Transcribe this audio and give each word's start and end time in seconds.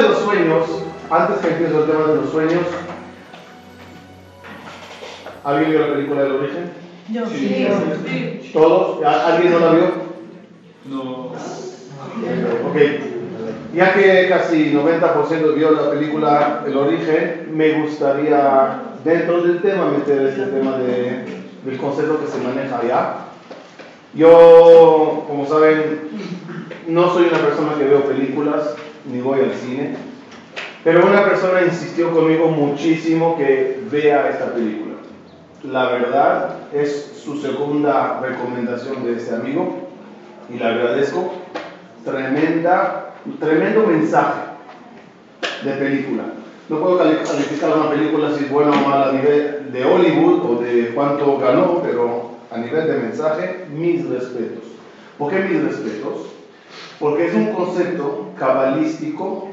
De 0.00 0.08
los 0.08 0.18
sueños, 0.18 0.66
antes 1.10 1.38
que 1.38 1.48
empiece 1.48 1.76
el 1.76 1.84
tema 1.84 2.06
de 2.06 2.14
los 2.16 2.30
sueños, 2.30 2.62
¿alguien 5.44 5.70
vio 5.70 5.80
la 5.86 5.94
película 5.94 6.22
del 6.22 6.32
origen? 6.32 6.70
Yo 7.10 7.26
Sí. 7.26 8.50
¿Todos? 8.52 9.04
¿Al- 9.04 9.32
¿Alguien 9.32 9.52
no 9.52 9.58
la 9.60 9.72
vio? 9.72 9.84
No. 10.86 11.10
Ok. 12.68 12.76
Ya 13.74 13.94
que 13.94 14.28
casi 14.28 14.72
90% 14.72 15.54
vio 15.54 15.70
la 15.72 15.90
película 15.90 16.64
El 16.66 16.76
origen, 16.76 17.48
me 17.52 17.80
gustaría 17.82 18.82
dentro 19.04 19.42
del 19.42 19.62
tema 19.62 19.86
meter 19.90 20.22
este 20.26 20.46
tema 20.46 20.76
de, 20.78 21.24
del 21.64 21.78
concepto 21.78 22.20
que 22.20 22.26
se 22.26 22.38
maneja 22.38 22.78
allá. 22.78 23.14
Yo, 24.14 25.24
como 25.28 25.46
saben, 25.46 26.00
no 26.88 27.12
soy 27.14 27.28
una 27.28 27.38
persona 27.38 27.74
que 27.78 27.84
veo 27.84 28.04
películas, 28.06 28.74
ni 29.06 29.20
voy 29.20 29.40
al 29.40 29.52
cine, 29.54 29.94
pero 30.84 31.06
una 31.06 31.24
persona 31.24 31.62
insistió 31.62 32.10
conmigo 32.12 32.48
muchísimo 32.48 33.36
que 33.36 33.80
vea 33.90 34.28
esta 34.30 34.52
película. 34.54 34.94
La 35.62 35.90
verdad 35.90 36.56
es 36.72 37.20
su 37.22 37.36
segunda 37.40 38.20
recomendación 38.20 39.04
de 39.04 39.16
este 39.16 39.34
amigo 39.34 39.88
y 40.48 40.54
le 40.58 40.64
agradezco. 40.64 41.32
Tremenda, 42.04 43.14
tremendo 43.38 43.86
mensaje 43.86 44.40
de 45.64 45.72
película. 45.72 46.22
No 46.70 46.80
puedo 46.80 46.96
cali- 46.98 47.16
calificar 47.26 47.76
una 47.76 47.90
película 47.90 48.30
si 48.32 48.44
es 48.44 48.50
buena 48.50 48.70
o 48.70 48.88
mala 48.88 49.10
a 49.10 49.12
nivel 49.12 49.70
de 49.70 49.84
Hollywood 49.84 50.40
o 50.50 50.62
de 50.62 50.92
cuánto 50.94 51.36
ganó, 51.36 51.82
pero 51.82 52.30
a 52.50 52.56
nivel 52.56 52.86
de 52.86 52.94
mensaje, 52.94 53.66
mis 53.76 54.08
respetos. 54.08 54.64
¿Por 55.18 55.30
qué 55.30 55.40
mis 55.40 55.62
respetos? 55.62 56.32
Porque 57.00 57.26
es 57.26 57.34
un 57.34 57.46
concepto 57.46 58.28
cabalístico 58.38 59.48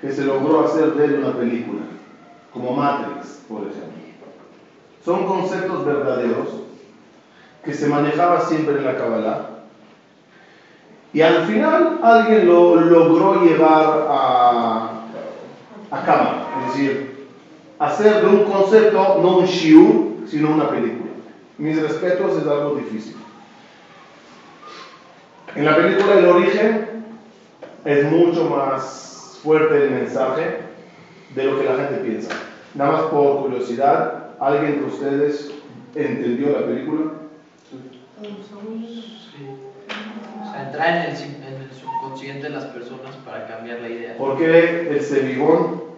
que 0.00 0.12
se 0.12 0.24
logró 0.24 0.64
hacer 0.64 0.92
de 0.92 1.18
una 1.18 1.34
película, 1.34 1.80
como 2.52 2.74
Matrix, 2.74 3.40
por 3.48 3.62
ejemplo. 3.62 3.90
Son 5.02 5.26
conceptos 5.26 5.84
verdaderos 5.84 6.60
que 7.64 7.72
se 7.72 7.88
manejaba 7.88 8.40
siempre 8.42 8.78
en 8.78 8.84
la 8.84 8.96
Kabbalah 8.96 9.48
y 11.12 11.22
al 11.22 11.44
final 11.46 11.98
alguien 12.02 12.46
lo 12.46 12.76
logró 12.76 13.42
llevar 13.42 14.06
a, 14.08 14.90
a 15.90 16.02
cámara, 16.04 16.46
es 16.60 16.72
decir, 16.72 17.26
hacer 17.78 18.20
de 18.20 18.26
un 18.28 18.44
concepto 18.44 19.18
no 19.20 19.38
un 19.38 19.44
shiur, 19.44 20.28
sino 20.28 20.52
una 20.52 20.68
película. 20.68 21.10
Mis 21.58 21.82
respetos 21.82 22.36
es 22.36 22.46
algo 22.46 22.76
difícil. 22.76 23.16
En 25.56 25.64
la 25.64 25.76
película 25.76 26.18
El 26.18 26.26
origen 26.26 27.04
es 27.84 28.04
mucho 28.04 28.44
más 28.44 29.40
fuerte 29.42 29.84
el 29.84 29.90
mensaje 29.90 30.58
de 31.34 31.44
lo 31.44 31.58
que 31.58 31.64
la 31.64 31.76
gente 31.76 31.96
piensa. 32.04 32.30
Nada 32.74 32.92
más 32.92 33.02
por 33.04 33.42
curiosidad, 33.42 34.30
¿alguien 34.38 34.80
de 34.80 34.86
ustedes 34.86 35.50
entendió 35.94 36.50
la 36.50 36.66
película? 36.66 37.12
O 40.40 40.52
sea, 40.52 40.66
entrar 40.66 40.88
en 40.88 41.16
el, 41.16 41.22
en 41.22 41.62
el 41.62 41.70
subconsciente 41.72 42.44
de 42.44 42.50
las 42.50 42.64
personas 42.66 43.16
para 43.24 43.46
cambiar 43.48 43.80
la 43.80 43.88
idea. 43.88 44.16
¿Por 44.16 44.38
qué 44.38 44.88
el 44.90 45.00
Cebigón 45.00 45.89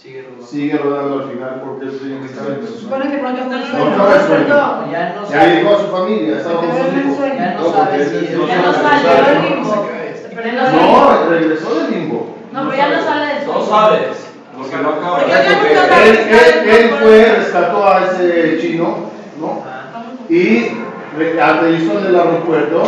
Sigue 0.00 0.22
rodando. 0.22 0.46
sigue 0.46 0.78
rodando 0.78 1.14
al 1.24 1.30
final? 1.30 1.62
Porque 1.64 1.84
el 1.86 1.98
sueño 1.98 2.20
que 2.20 2.26
estaba 2.26 2.48
en 2.54 2.62
sueño. 2.62 2.78
supone 2.80 3.10
que 3.10 3.18
pronto 3.18 3.40
está 3.42 3.54
el 3.56 3.60
No, 3.60 3.66
sueño. 3.78 3.96
no 3.96 4.14
es 4.14 4.22
sueño. 4.22 4.44
Perdón. 4.46 4.90
Ya 4.92 5.14
no 5.16 5.30
Ya 5.30 5.46
llegó 5.46 5.74
a 5.74 5.78
su 5.80 5.86
familia, 5.88 6.36
estaba 6.38 6.60
con 6.60 6.64
hijos. 6.68 7.16
sueño. 7.16 7.34
ya 7.34 7.54
no 7.54 7.60
No, 7.62 7.72
sabe 7.72 8.04
si 8.04 8.16
es- 8.16 8.30
Ya 8.48 8.62
no 8.62 8.72
salió 8.72 9.10
del 9.26 9.42
limbo. 9.42 9.86
No 10.38 11.30
regresó 11.30 11.74
del 11.80 11.90
limbo. 11.90 12.36
No, 12.52 12.64
pero 12.70 12.76
ya 12.76 12.88
no 12.88 13.02
sale 13.04 13.34
del 13.34 13.46
No 13.48 13.66
sabes. 13.66 14.00
Porque 14.56 14.76
no 14.76 14.88
acaba. 14.88 15.18
No 15.18 15.24
Él, 15.26 16.18
él, 16.18 16.68
él 16.68 16.90
fue, 17.00 17.34
rescató 17.36 17.88
a 17.88 18.04
ese 18.04 18.58
chino, 18.60 18.96
¿no? 19.40 19.62
Y 20.28 20.68
aterrizó 21.40 21.98
en 21.98 22.06
el 22.06 22.16
aeropuerto, 22.16 22.82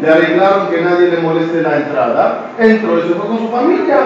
le 0.00 0.08
arreglaron 0.08 0.68
que 0.68 0.80
nadie 0.80 1.08
le 1.10 1.18
moleste 1.18 1.62
la 1.62 1.76
entrada, 1.76 2.50
entró 2.58 2.98
y 2.98 3.02
se 3.08 3.14
fue 3.14 3.26
con 3.26 3.38
su 3.38 3.48
familia. 3.48 3.98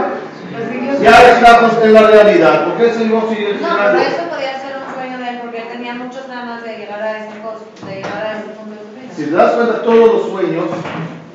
Ya 1.00 1.32
estamos 1.32 1.72
en 1.82 1.92
la 1.92 2.02
realidad, 2.02 2.64
¿por 2.66 2.76
qué 2.76 2.92
se 2.92 3.04
iba 3.04 3.20
a 3.20 3.28
seguir 3.28 3.58
No, 3.62 3.68
pero 3.68 3.98
eso 4.00 4.28
podía 4.28 4.60
ser 4.60 4.76
un 4.76 4.94
sueño 4.94 5.18
de 5.18 5.28
él 5.30 5.38
porque 5.42 5.58
él 5.62 5.68
tenía 5.70 5.94
muchas 5.94 6.28
ganas 6.28 6.64
de 6.64 6.76
llegar 6.76 7.00
a 7.00 7.18
ese 7.18 7.38
cosa, 7.40 7.64
de 7.86 7.94
llegar 7.94 8.26
a 8.26 8.38
ese 8.38 8.48
punto 8.50 8.74
de 8.74 8.80
su 8.80 9.00
vida. 9.00 9.14
Si 9.14 9.24
te 9.24 9.30
das 9.30 9.52
cuenta, 9.52 9.82
todos 9.82 10.12
los 10.14 10.30
sueños 10.30 10.66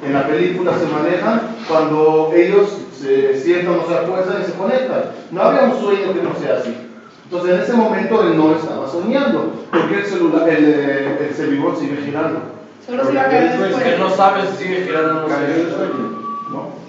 en 0.06 0.14
la 0.14 0.28
película 0.28 0.74
se 0.78 0.86
manejan 0.86 1.42
cuando 1.68 2.32
ellos 2.36 2.78
se 3.00 3.40
sientan 3.40 3.80
o 3.80 3.88
se 3.88 3.96
acuestan 3.96 4.42
y 4.42 4.46
se 4.46 4.54
conectan. 4.54 5.04
No 5.32 5.42
había 5.42 5.64
un 5.64 5.80
sueño 5.80 6.14
que 6.14 6.22
no 6.22 6.36
sea 6.36 6.58
así. 6.60 6.76
Entonces 7.24 7.56
en 7.56 7.62
ese 7.62 7.74
momento 7.74 8.22
él 8.22 8.38
no 8.38 8.56
estaba 8.56 8.88
soñando, 8.88 9.54
porque 9.72 9.96
el 9.96 10.06
celular, 10.06 10.48
el, 10.48 10.66
eh, 10.66 11.28
el 11.28 11.36
servidor 11.36 11.76
sigue 11.80 11.98
girando. 12.06 12.40
Solo 12.86 13.06
se 13.06 13.14
iba 13.14 13.22
a 13.22 13.30
caer 13.30 13.52
que 13.52 13.64
después. 13.64 14.00
no 14.00 14.10
sabes 14.12 14.50
si 14.52 14.64
sigue 14.64 14.84
girando 14.84 15.12
o 15.12 15.22
no 15.22 15.28
Cayó 15.28 15.46
el 15.48 15.56
sigue 15.56 15.72
sueño, 15.72 16.26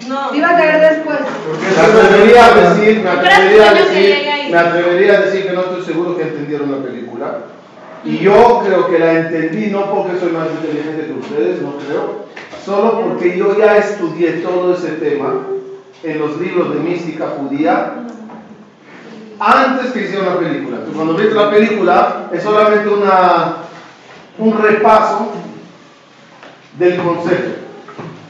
¿no? 0.07 0.35
Iba 0.35 0.49
a 0.49 0.57
caer 0.57 0.95
después. 0.95 1.19
Me 1.75 1.81
atrevería 1.81 2.45
a 2.45 2.69
decir, 2.69 3.01
me 3.03 3.09
¿Tú 3.09 3.17
crees 3.17 3.33
atrevería 3.33 3.69
a 3.69 3.73
decir, 3.73 4.51
me 4.51 4.57
atrevería 4.57 5.13
a 5.13 5.21
decir 5.21 5.47
que 5.47 5.53
no 5.53 5.61
estoy 5.61 5.83
seguro 5.83 6.17
que 6.17 6.23
entendieron 6.23 6.71
la 6.71 6.77
película. 6.77 7.39
Y 8.03 8.19
yo 8.19 8.61
creo 8.63 8.87
que 8.87 8.99
la 8.99 9.13
entendí 9.13 9.67
no 9.67 9.91
porque 9.93 10.19
soy 10.19 10.31
más 10.31 10.47
inteligente 10.49 11.07
que 11.07 11.13
ustedes, 11.13 11.61
no 11.61 11.77
creo, 11.77 12.25
solo 12.63 13.01
porque 13.01 13.37
yo 13.37 13.57
ya 13.57 13.77
estudié 13.77 14.33
todo 14.33 14.75
ese 14.75 14.91
tema 14.93 15.33
en 16.03 16.19
los 16.19 16.39
libros 16.39 16.73
de 16.73 16.79
mística 16.79 17.27
judía 17.37 18.05
antes 19.39 19.91
que 19.91 20.03
hicieron 20.03 20.25
la 20.25 20.39
película. 20.39 20.77
Entonces, 20.77 20.95
cuando 20.95 21.15
ves 21.15 21.33
la 21.33 21.49
película 21.49 22.29
es 22.31 22.43
solamente 22.43 22.89
una, 22.89 23.57
un 24.37 24.57
repaso 24.61 25.31
del 26.77 26.97
concepto, 26.97 27.56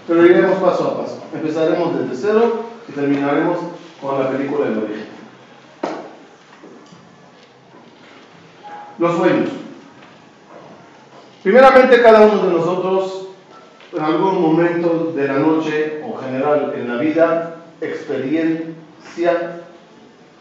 pero 0.07 0.25
iremos 0.25 0.57
paso 0.59 0.87
a 0.87 1.01
paso. 1.01 1.23
Empezaremos 1.33 1.99
desde 1.99 2.27
cero 2.27 2.63
y 2.87 2.91
terminaremos 2.93 3.57
con 4.01 4.19
la 4.19 4.29
película 4.29 4.69
del 4.69 4.77
origen. 4.79 5.07
Los 8.97 9.17
sueños. 9.17 9.49
Primeramente, 11.43 12.01
cada 12.01 12.21
uno 12.21 12.43
de 12.43 12.53
nosotros, 12.53 13.27
en 13.93 14.01
algún 14.01 14.41
momento 14.41 15.13
de 15.15 15.27
la 15.27 15.39
noche 15.39 16.03
o 16.07 16.17
general 16.17 16.73
en 16.75 16.87
la 16.87 16.97
vida, 16.97 17.55
experiencia 17.81 19.61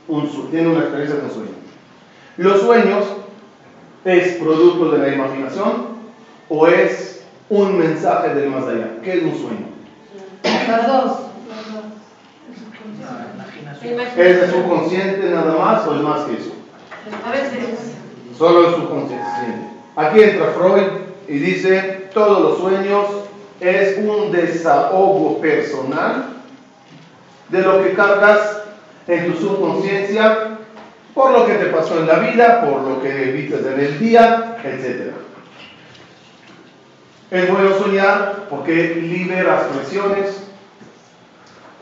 un 0.08 0.50
tiene 0.50 0.68
una 0.68 0.80
experiencia 0.80 1.20
con 1.20 1.30
sueño. 1.30 1.50
Los 2.36 2.60
sueños 2.60 3.04
es 4.04 4.34
producto 4.36 4.90
de 4.92 4.98
la 4.98 5.14
imaginación 5.14 5.96
o 6.48 6.66
es 6.68 7.15
un 7.48 7.78
mensaje 7.78 8.34
del 8.34 8.50
más 8.50 8.66
allá. 8.66 8.88
¿Qué 9.02 9.18
es 9.18 9.22
un 9.22 9.34
sueño? 9.34 9.66
Las 10.42 10.86
dos. 10.86 11.20
la 13.00 13.32
imaginación. 13.34 14.26
¿Es 14.26 14.40
de 14.40 14.50
subconsciente 14.50 15.30
nada 15.30 15.56
más 15.56 15.86
o 15.86 15.94
es 15.94 16.02
más 16.02 16.24
que 16.24 16.34
eso? 16.34 16.52
A 17.24 17.30
veces. 17.30 17.96
Solo 18.36 18.68
el 18.68 18.74
subconsciente. 18.74 19.24
Aquí 19.96 20.20
entra 20.20 20.52
Freud 20.52 20.86
y 21.28 21.38
dice, 21.38 22.08
todos 22.12 22.42
los 22.42 22.58
sueños 22.58 23.06
es 23.60 23.98
un 23.98 24.30
desahogo 24.32 25.40
personal 25.40 26.36
de 27.48 27.62
lo 27.62 27.82
que 27.82 27.94
cargas 27.94 28.62
en 29.06 29.32
tu 29.32 29.38
subconsciencia 29.40 30.56
por 31.16 31.30
lo 31.30 31.46
que 31.46 31.54
te 31.54 31.66
pasó 31.66 31.98
en 31.98 32.06
la 32.06 32.18
vida, 32.18 32.60
por 32.60 32.82
lo 32.82 33.00
que 33.00 33.08
viste 33.32 33.56
en 33.56 33.80
el 33.80 33.98
día, 33.98 34.58
etc. 34.62 35.14
Es 37.30 37.50
bueno 37.50 37.76
soñar 37.78 38.46
porque 38.48 38.96
liberas 38.96 39.64
presiones, 39.64 40.36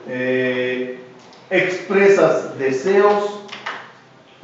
eh, 0.09 1.01
expresas 1.51 2.59
deseos, 2.59 3.41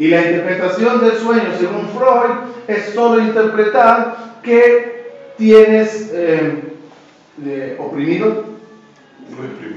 y 0.00 0.08
la 0.08 0.23
interpretación 0.23 1.00
del 1.02 1.19
sueño, 1.19 1.52
según 1.58 1.88
Freud, 1.91 2.49
es 2.69 2.94
solo 2.94 3.20
interpretar 3.20 4.41
que 4.43 5.11
tienes 5.37 6.11
eh, 6.14 6.75
eh, 7.44 7.76
oprimido, 7.79 8.44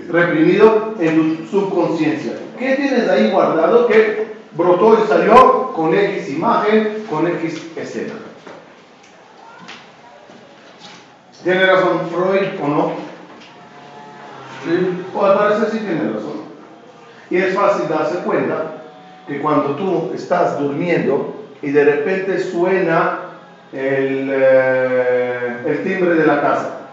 reprimido 0.09 0.95
en 0.99 1.37
tu 1.37 1.45
subconsciencia. 1.45 2.33
¿Qué 2.57 2.75
tienes 2.75 3.09
ahí 3.09 3.31
guardado 3.31 3.87
que 3.87 4.27
brotó 4.53 4.97
y 5.03 5.07
salió 5.09 5.73
con 5.73 5.93
X 5.93 6.29
imagen, 6.29 7.05
con 7.09 7.27
X 7.27 7.61
escena? 7.75 8.13
¿Tiene 11.43 11.65
razón 11.65 12.09
Freud 12.09 12.47
o 12.61 12.67
no? 12.67 12.91
Sí. 14.63 15.05
O 15.13 15.25
al 15.25 15.37
parecer 15.37 15.69
sí 15.71 15.79
tiene 15.79 16.13
razón. 16.13 16.43
Y 17.29 17.37
es 17.37 17.55
fácil 17.55 17.89
darse 17.89 18.19
cuenta 18.19 18.83
que 19.27 19.39
cuando 19.41 19.75
tú 19.75 20.11
estás 20.13 20.59
durmiendo 20.59 21.35
y 21.61 21.71
de 21.71 21.83
repente 21.83 22.39
suena 22.39 23.19
el, 23.71 24.29
eh, 24.31 25.57
el 25.65 25.83
timbre 25.83 26.15
de 26.15 26.27
la 26.27 26.41
casa 26.41 26.83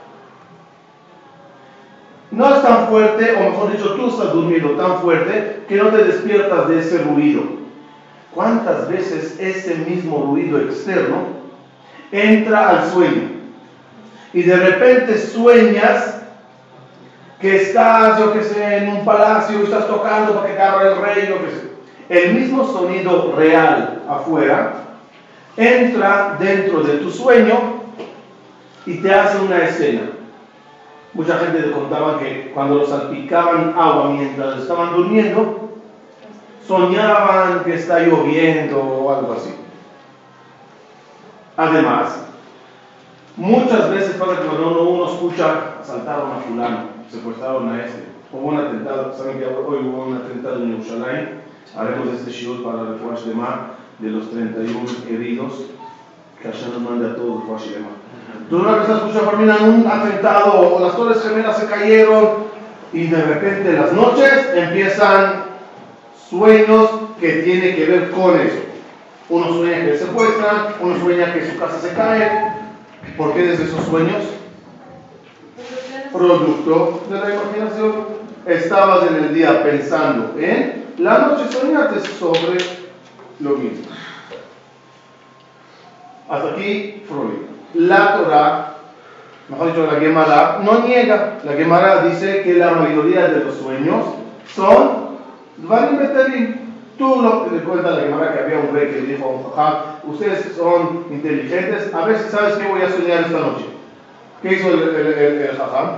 No 2.31 2.55
es 2.55 2.63
tan 2.63 2.87
fuerte, 2.87 3.35
o 3.35 3.51
mejor 3.51 3.73
dicho, 3.73 3.95
tú 3.95 4.09
estás 4.09 4.33
durmiendo 4.33 4.71
tan 4.71 5.01
fuerte 5.01 5.65
que 5.69 5.77
no 5.77 5.89
te 5.89 6.05
despiertas 6.05 6.69
de 6.69 6.79
ese 6.79 6.99
ruido. 6.99 7.43
¿Cuántas 8.33 8.89
veces 8.89 9.37
ese 9.41 9.75
mismo 9.75 10.27
ruido 10.31 10.61
externo 10.61 11.25
entra 12.13 12.69
al 12.69 12.89
sueño? 12.89 13.30
Y 14.33 14.43
de 14.43 14.57
repente 14.57 15.19
sueñas 15.19 16.21
que 17.41 17.57
estás, 17.57 18.19
yo 18.19 18.33
que 18.33 18.43
sé, 18.43 18.77
en 18.79 18.89
un 18.91 19.05
palacio 19.05 19.61
y 19.61 19.65
estás 19.65 19.87
tocando 19.87 20.35
para 20.35 20.49
que 20.49 20.57
caiga 20.57 20.93
el 20.93 21.03
rey, 21.03 21.27
yo 21.29 21.45
que 21.45 21.51
sé. 21.51 21.71
El 22.09 22.35
mismo 22.35 22.67
sonido 22.67 23.35
real 23.37 24.03
afuera 24.09 24.85
entra 25.57 26.37
dentro 26.39 26.83
de 26.83 26.99
tu 26.99 27.11
sueño 27.11 27.81
y 28.87 28.97
te 28.97 29.15
hace 29.15 29.41
una 29.41 29.65
escena. 29.65 30.03
Mucha 31.13 31.39
gente 31.39 31.63
te 31.63 31.73
contaba 31.73 32.19
que 32.19 32.51
cuando 32.55 32.77
los 32.77 32.89
salpicaban 32.89 33.75
agua 33.77 34.11
mientras 34.11 34.61
estaban 34.61 34.95
durmiendo, 34.95 35.71
soñaban 36.67 37.65
que 37.65 37.75
está 37.75 38.01
lloviendo 38.01 38.81
o 38.81 39.13
algo 39.13 39.33
así. 39.33 39.55
Además, 41.57 42.30
muchas 43.41 43.91
veces 43.91 44.13
que 44.13 44.19
cuando 44.19 44.83
uno, 44.89 45.11
escucha 45.11 45.81
asaltaron 45.81 46.33
a 46.33 46.37
fulano, 46.37 46.79
secuestraron 47.11 47.71
a 47.71 47.85
este, 47.85 48.05
hubo 48.33 48.49
un 48.49 48.59
atentado, 48.59 49.13
saben 49.17 49.39
que 49.39 49.47
hoy 49.47 49.79
hubo 49.87 50.05
un 50.05 50.17
atentado 50.17 50.63
en 50.63 50.73
Jerusalén, 50.73 51.41
haremos 51.77 52.09
este 52.15 52.31
shiur 52.31 52.63
para 52.63 52.83
el 52.83 52.99
Fuash 52.99 53.25
de 53.25 53.35
Mar 53.35 53.73
de 53.99 54.11
los 54.11 54.31
31 54.31 54.81
heridos, 55.09 55.65
que 56.41 56.49
Hashem 56.49 56.73
nos 56.73 56.83
mande 56.83 57.07
a 57.07 57.17
todos 57.17 57.43
el 57.43 57.49
Fuash 57.49 57.73
de 57.73 57.81
Mar. 57.81 57.93
Tú 58.51 58.59
una 58.59 58.73
vez 58.73 58.89
escuchas 58.91 59.31
terminan 59.31 59.71
un 59.71 59.87
atentado 59.87 60.77
o 60.77 60.81
las 60.81 60.97
torres 60.97 61.23
gemelas 61.23 61.57
se 61.57 61.67
cayeron 61.67 62.51
y 62.93 63.07
de 63.07 63.23
repente 63.23 63.71
en 63.71 63.81
las 63.81 63.93
noches 63.93 64.51
empiezan 64.55 65.45
sueños 66.29 66.91
que 67.19 67.29
tienen 67.43 67.75
que 67.75 67.87
ver 67.87 68.11
con 68.11 68.39
eso. 68.39 68.59
Uno 69.31 69.49
sueña 69.55 69.87
que 69.87 69.97
se 69.97 70.07
secuestran, 70.07 70.75
uno 70.81 70.99
sueña 70.99 71.33
que 71.33 71.51
su 71.51 71.59
casa 71.59 71.79
se 71.79 71.95
cae. 71.95 72.60
¿Por 73.21 73.35
qué 73.35 73.43
desde 73.43 73.65
esos 73.65 73.85
sueños? 73.85 74.23
Producto 76.11 77.03
de 77.11 77.19
la 77.19 77.35
imaginación. 77.35 77.93
Estabas 78.47 79.11
en 79.11 79.17
el 79.17 79.35
día 79.35 79.63
pensando 79.63 80.35
en, 80.39 80.87
la 80.97 81.19
noche 81.19 81.53
soñaste 81.53 82.01
sobre 82.19 82.57
lo 83.41 83.51
mismo. 83.59 83.85
Hasta 86.31 86.49
aquí, 86.49 87.03
Freud. 87.07 87.45
La 87.75 88.17
Torah, 88.17 88.77
mejor 89.51 89.67
dicho, 89.67 89.87
la 89.87 90.01
Gemara, 90.01 90.61
no 90.65 90.89
niega. 90.89 91.41
La 91.45 91.53
Gemara 91.53 92.05
dice 92.05 92.41
que 92.41 92.55
la 92.55 92.71
mayoría 92.71 93.29
de 93.29 93.45
los 93.45 93.57
sueños 93.57 94.07
son 94.55 95.19
Dvarim. 95.59 96.71
Tú 96.97 97.21
lo 97.21 97.45
que 97.45 97.57
le 97.57 97.63
cuenta 97.65 97.91
la 97.91 98.01
Gemara 98.01 98.33
que 98.33 98.39
había 98.39 98.61
un 98.61 98.75
rey 98.75 98.89
que 98.89 99.03
dijo 99.03 99.27
a 99.27 99.29
un 99.29 99.51
jajam, 99.51 99.90
ustedes 100.05 100.55
son 100.57 101.07
inteligentes, 101.11 101.95
a 101.95 102.05
ver 102.05 102.19
si 102.19 102.31
sabes 102.31 102.55
qué 102.55 102.69
voy 102.69 102.83
a 102.83 102.91
soñar 102.91 103.21
esta 103.23 103.39
noche. 103.39 103.67
¿Qué 104.43 104.55
hizo 104.55 104.69
el, 104.69 104.83
el, 104.83 105.07
el, 105.07 105.41
el 105.43 105.57
jajam? 105.57 105.97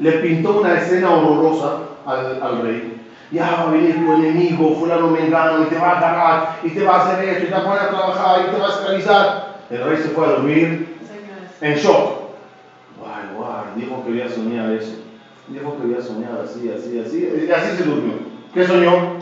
Le 0.00 0.12
pintó 0.12 0.60
una 0.60 0.74
escena 0.74 1.10
horrorosa 1.14 1.78
al, 2.06 2.42
al 2.42 2.62
rey. 2.62 3.00
Ya 3.30 3.50
va 3.50 3.62
a 3.62 3.70
venir 3.70 3.94
tu 3.96 4.12
enemigo, 4.12 4.74
fulano 4.76 5.08
mengano, 5.08 5.62
y 5.62 5.66
te 5.66 5.78
va 5.78 5.92
a 5.92 5.96
agarrar, 5.98 6.56
y 6.62 6.70
te 6.70 6.84
va 6.84 6.96
a 6.96 7.04
hacer 7.04 7.28
esto, 7.28 7.44
y 7.44 7.46
te 7.46 7.54
va 7.54 7.60
a 7.60 7.64
poner 7.64 7.80
a 7.80 7.88
trabajar, 7.88 8.40
y 8.40 8.50
te 8.54 8.60
va 8.60 8.66
a 8.66 8.70
esclavizar. 8.70 9.54
El 9.70 9.84
rey 9.84 9.96
se 9.96 10.08
fue 10.10 10.26
a 10.26 10.30
dormir 10.30 10.96
en 11.60 11.74
shock. 11.74 12.18
Guay, 12.98 13.36
guay, 13.36 13.64
dijo 13.76 14.04
que 14.04 14.10
había 14.10 14.28
soñar 14.28 14.70
eso. 14.72 14.96
Dijo 15.48 15.76
que 15.76 15.82
había 15.82 16.00
soñar 16.00 16.40
así, 16.44 16.70
así, 16.70 17.00
así, 17.00 17.46
y 17.48 17.50
así 17.50 17.76
se 17.76 17.84
durmió. 17.84 18.14
¿Qué 18.52 18.66
soñó? 18.66 19.14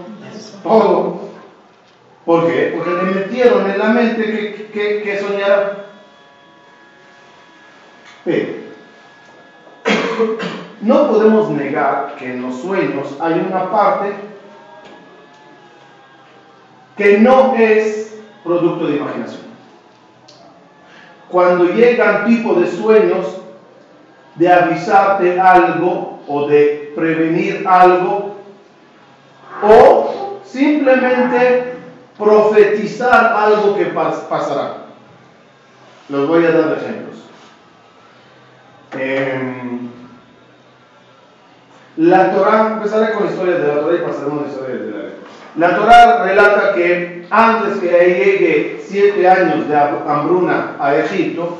Todo. 0.62 1.21
¿Por 2.24 2.46
qué? 2.46 2.74
Porque 2.76 3.04
le 3.04 3.12
metieron 3.20 3.68
en 3.68 3.78
la 3.78 3.88
mente 3.88 4.22
que, 4.22 4.70
que, 4.72 5.02
que 5.02 5.18
soñara. 5.18 5.86
Pero, 8.24 8.52
no 10.80 11.08
podemos 11.08 11.50
negar 11.50 12.14
que 12.16 12.32
en 12.32 12.42
los 12.42 12.60
sueños 12.60 13.16
hay 13.20 13.44
una 13.48 13.70
parte 13.70 14.12
que 16.96 17.18
no 17.18 17.54
es 17.56 18.20
producto 18.44 18.86
de 18.86 18.96
imaginación. 18.96 19.42
Cuando 21.28 21.64
llegan 21.64 22.26
tipo 22.26 22.54
de 22.54 22.70
sueños 22.70 23.38
de 24.36 24.52
avisarte 24.52 25.40
algo 25.40 26.20
o 26.28 26.46
de 26.46 26.92
prevenir 26.94 27.66
algo 27.66 28.36
o 29.62 30.40
simplemente 30.44 31.71
profetizar 32.22 33.34
algo 33.36 33.76
que 33.76 33.86
pas 33.86 34.16
pasará. 34.28 34.84
Les 36.08 36.26
voy 36.26 36.44
a 36.44 36.52
dar 36.52 36.78
ejemplos. 36.78 37.16
Eh, 38.98 39.78
la 41.96 42.32
Torah, 42.32 42.72
empezaré 42.72 43.12
con 43.12 43.24
la 43.24 43.30
historia 43.30 43.58
de 43.58 43.66
la 43.68 43.80
Torah 43.80 43.94
y 43.94 44.06
pasaremos 44.06 44.40
a 44.40 44.42
la 44.42 44.48
historia 44.48 44.76
de 44.76 44.90
la. 44.90 45.02
La 45.54 45.76
Torah 45.76 46.22
relata 46.22 46.72
que 46.74 47.26
antes 47.30 47.78
que 47.78 47.88
llegue 47.88 48.82
siete 48.82 49.28
años 49.28 49.68
de 49.68 49.76
hambruna 49.76 50.76
a 50.78 50.96
Egipto, 50.96 51.58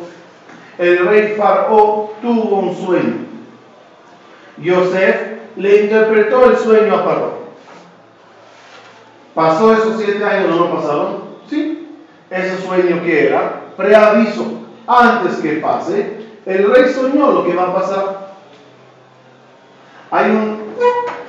el 0.79 1.07
rey 1.07 1.35
Faraón 1.37 2.07
tuvo 2.23 2.61
un 2.61 2.75
sueño. 2.75 3.27
Yosef 4.57 5.17
le 5.57 5.83
interpretó 5.83 6.51
el 6.51 6.57
sueño 6.57 6.95
a 6.95 7.03
Faraón. 7.03 7.42
¿Pasó 9.35 9.73
esos 9.73 10.01
siete 10.03 10.25
años 10.25 10.55
o 10.55 10.61
no 10.61 10.77
pasaron? 10.77 11.25
Sí. 11.49 11.89
Ese 12.31 12.59
sueño 12.63 13.03
que 13.03 13.29
era 13.29 13.63
preaviso. 13.77 14.59
Antes 14.87 15.37
que 15.37 15.53
pase, 15.55 16.27
el 16.45 16.71
rey 16.71 16.93
soñó 16.93 17.31
lo 17.31 17.45
que 17.45 17.55
va 17.55 17.65
a 17.65 17.75
pasar. 17.75 18.33
Hay 20.11 20.31
un 20.31 20.59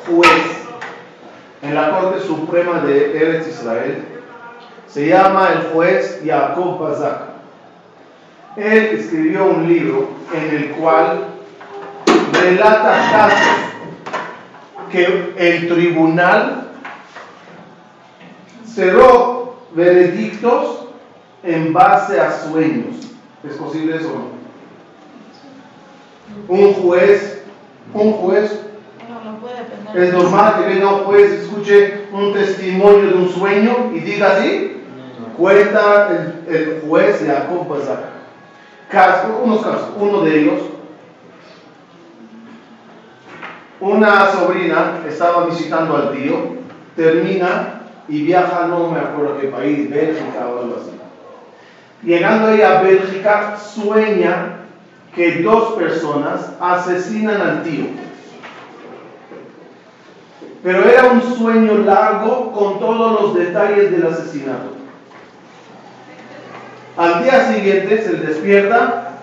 juez 0.06 0.64
en 1.62 1.76
la 1.76 1.92
Corte 1.92 2.20
Suprema 2.20 2.80
de 2.80 3.18
Eretz 3.18 3.48
Israel, 3.48 4.04
se 4.88 5.08
llama 5.08 5.50
el 5.54 5.72
juez 5.72 6.22
Jacob 6.26 6.80
Bazak. 6.80 7.22
Él 8.58 9.00
escribió 9.00 9.46
un 9.46 9.68
libro 9.68 10.10
en 10.34 10.56
el 10.56 10.72
cual 10.72 11.26
relata 12.34 13.10
casos 13.12 13.48
que 14.92 15.34
el 15.38 15.68
tribunal 15.70 16.63
cerró 18.74 19.56
veredictos 19.74 20.86
en 21.44 21.74
base 21.74 22.20
a 22.20 22.32
sueños. 22.32 22.96
¿Es 23.44 23.56
posible 23.56 23.98
eso? 23.98 24.14
Un 26.48 26.74
juez, 26.74 27.44
un 27.94 28.14
juez 28.14 28.62
No, 29.10 29.32
no 29.32 29.38
puede 29.40 29.58
depender. 29.58 30.04
es 30.04 30.14
normal 30.14 30.56
que 30.58 30.74
venga 30.74 30.94
un 30.94 31.04
juez, 31.04 31.32
escuche 31.32 32.06
un 32.12 32.34
testimonio 32.34 33.10
de 33.10 33.14
un 33.16 33.30
sueño 33.30 33.92
y 33.94 34.00
diga 34.00 34.38
así. 34.38 34.70
Cuenta 35.38 36.10
el, 36.48 36.56
el 36.56 36.82
juez 36.88 37.24
Jacob 37.26 37.68
Bazak. 37.68 38.00
Casos, 38.90 39.32
unos 39.44 39.62
casos. 39.62 39.90
Uno 40.00 40.22
de 40.22 40.40
ellos, 40.40 40.60
una 43.80 44.32
sobrina 44.32 45.00
estaba 45.08 45.48
visitando 45.48 45.98
al 45.98 46.14
tío, 46.14 46.36
termina 46.96 47.82
y 48.08 48.24
viaja, 48.24 48.68
no 48.68 48.92
me 48.92 49.00
acuerdo 49.00 49.40
qué 49.40 49.48
país, 49.48 49.90
Bélgica 49.90 50.48
o 50.48 50.60
algo 50.60 50.78
así. 50.82 50.92
Llegando 52.04 52.48
ahí 52.48 52.62
a 52.62 52.82
Bélgica, 52.82 53.58
sueña 53.58 54.60
que 55.16 55.42
dos 55.42 55.74
personas 55.74 56.52
asesinan 56.60 57.42
al 57.42 57.64
tío. 57.64 57.86
Pero 60.64 60.84
era 60.86 61.12
un 61.12 61.22
sueño 61.22 61.80
largo 61.80 62.52
con 62.52 62.80
todos 62.80 63.22
los 63.22 63.36
detalles 63.36 63.92
del 63.92 64.08
asesinato. 64.08 64.72
Al 66.98 67.24
día 67.24 67.54
siguiente 67.54 68.02
se 68.02 68.14
despierta, 68.14 69.20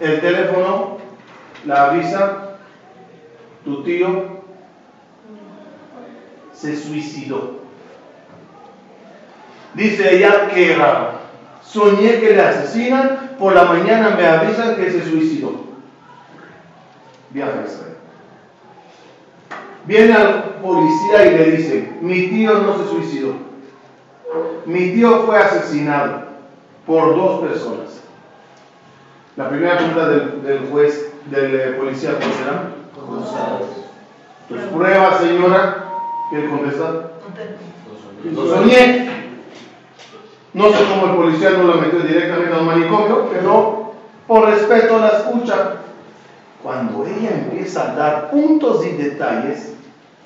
el 0.00 0.20
teléfono 0.20 0.98
la 1.64 1.86
avisa, 1.86 2.56
tu 3.64 3.82
tío 3.82 4.38
se 6.52 6.76
suicidó. 6.76 7.67
Dice 9.78 10.16
ella, 10.16 10.48
qué 10.52 10.74
raro. 10.74 11.10
Soñé 11.62 12.18
que 12.18 12.34
le 12.34 12.42
asesinan, 12.42 13.36
por 13.38 13.54
la 13.54 13.62
mañana 13.62 14.10
me 14.10 14.26
avisan 14.26 14.74
que 14.74 14.90
se 14.90 15.04
suicidó. 15.04 15.52
Viaja 17.30 17.60
a 17.60 17.64
Israel. 17.64 17.96
Viene 19.84 20.14
al 20.14 20.42
policía 20.60 21.26
y 21.26 21.38
le 21.38 21.50
dice, 21.52 21.92
mi 22.00 22.26
tío 22.26 22.58
no 22.58 22.76
se 22.76 22.88
suicidó. 22.88 23.34
Mi 24.66 24.90
tío 24.90 25.22
fue 25.24 25.38
asesinado 25.38 26.24
por 26.84 27.14
dos 27.14 27.42
personas. 27.42 28.02
La 29.36 29.48
primera 29.48 29.76
pregunta 29.76 30.08
del, 30.08 30.42
del 30.42 30.58
juez, 30.70 31.12
del 31.26 31.54
eh, 31.54 31.74
policía, 31.78 32.16
¿cuál 32.18 32.32
será? 32.32 32.72
Pues 34.48 34.60
prueba, 34.62 35.18
señora. 35.20 35.84
¿Qué 36.32 36.48
contesta? 36.48 37.10
Lo 38.24 38.48
soñé. 38.48 39.27
No 40.54 40.68
sé 40.70 40.78
cómo 40.88 41.12
el 41.12 41.16
policía 41.18 41.50
no 41.50 41.64
la 41.68 41.80
metió 41.80 42.00
directamente 42.00 42.54
al 42.54 42.64
manicomio, 42.64 43.28
pero 43.32 43.92
por 44.26 44.46
respeto 44.48 44.98
la 44.98 45.08
escucha. 45.08 45.72
Cuando 46.62 47.06
ella 47.06 47.30
empieza 47.30 47.92
a 47.92 47.94
dar 47.94 48.30
puntos 48.30 48.84
y 48.86 48.90
detalles, 48.90 49.74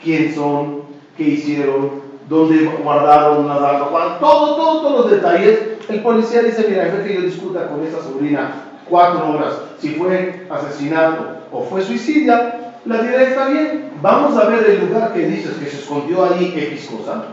quién 0.02 0.34
son, 0.34 0.82
qué 1.16 1.24
hicieron, 1.24 2.02
dónde 2.28 2.64
guardaron 2.82 3.46
las 3.48 3.60
armas, 3.60 3.88
cuando- 3.90 4.14
todo, 4.16 4.56
todo, 4.56 4.80
todos 4.80 5.00
los 5.02 5.10
detalles, 5.10 5.58
el 5.88 6.00
policía 6.02 6.42
dice, 6.42 6.66
mira, 6.68 6.86
en 6.88 6.96
vez 6.96 7.06
que 7.06 7.14
yo 7.14 7.20
discuta 7.22 7.68
con 7.68 7.84
esa 7.84 8.02
sobrina 8.02 8.54
cuatro 8.88 9.30
horas. 9.30 9.54
Si 9.78 9.90
fue 9.90 10.46
asesinato 10.48 11.24
o 11.52 11.62
fue 11.62 11.82
suicidia, 11.82 12.76
la 12.84 13.02
diré 13.02 13.24
está 13.24 13.48
bien, 13.48 13.90
vamos 14.00 14.36
a 14.38 14.48
ver 14.48 14.64
el 14.70 14.80
lugar 14.86 15.12
que 15.12 15.26
dices 15.26 15.54
que 15.56 15.66
se 15.66 15.78
escondió 15.78 16.24
ahí 16.24 16.52
X 16.56 16.88
cosa. 16.90 17.24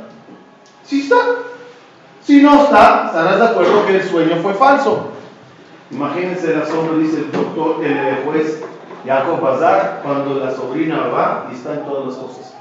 Si 0.83 1.01
está, 1.01 1.15
si 2.23 2.41
no 2.41 2.63
está, 2.63 3.05
estarás 3.07 3.39
de 3.39 3.45
acuerdo 3.45 3.85
que 3.85 3.95
el 3.95 4.03
sueño 4.03 4.35
fue 4.41 4.53
falso. 4.53 5.11
Imagínense 5.91 6.53
el 6.53 6.61
asombro, 6.61 6.97
dice 6.97 7.19
el 7.19 7.31
doctor, 7.31 7.83
el 7.83 7.91
eh, 7.91 8.21
juez 8.23 8.63
Jacob 9.05 9.41
Bazar, 9.41 10.01
cuando 10.03 10.35
la 10.35 10.51
sobrina 10.51 11.07
va 11.07 11.47
y 11.51 11.55
están 11.55 11.85
todas 11.85 12.07
las 12.07 12.15
cosas. 12.15 12.55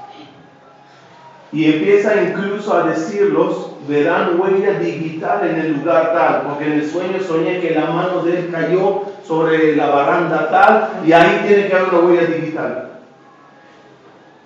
Y 1.51 1.71
empieza 1.71 2.21
incluso 2.21 2.73
a 2.75 2.83
decirlos, 2.83 3.71
verán 3.87 4.39
huella 4.39 4.79
digital 4.79 5.47
en 5.47 5.59
el 5.59 5.73
lugar 5.73 6.13
tal, 6.13 6.41
porque 6.43 6.65
en 6.65 6.73
el 6.73 6.89
sueño 6.89 7.19
soñé 7.21 7.59
que 7.59 7.71
la 7.71 7.87
mano 7.87 8.23
de 8.23 8.37
él 8.37 8.49
cayó 8.51 9.03
sobre 9.25 9.75
la 9.75 9.89
baranda 9.89 10.49
tal, 10.49 11.07
y 11.07 11.11
ahí 11.11 11.45
tiene 11.47 11.67
que 11.67 11.75
haber 11.75 11.93
una 11.93 12.07
huella 12.07 12.27
digital. 12.27 12.89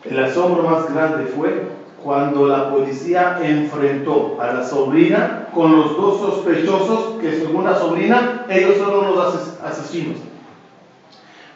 El 0.04 0.24
asombro 0.24 0.64
más 0.64 0.94
grande 0.94 1.26
fue 1.26 1.68
cuando 2.04 2.48
la 2.48 2.70
policía 2.70 3.40
enfrentó 3.42 4.38
a 4.40 4.54
la 4.54 4.64
sobrina 4.66 5.48
con 5.54 5.72
los 5.76 5.96
dos 5.96 6.20
sospechosos 6.20 7.22
que 7.22 7.40
según 7.40 7.64
la 7.64 7.76
sobrina 7.80 8.46
ellos 8.50 8.76
fueron 8.78 9.16
los 9.16 9.18
ases- 9.18 9.58
asesinos. 9.64 10.18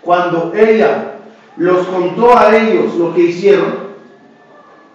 Cuando 0.02 0.54
ella 0.56 1.16
los 1.58 1.86
contó 1.88 2.38
a 2.38 2.56
ellos 2.56 2.96
lo 2.96 3.14
que 3.14 3.24
hicieron, 3.24 3.88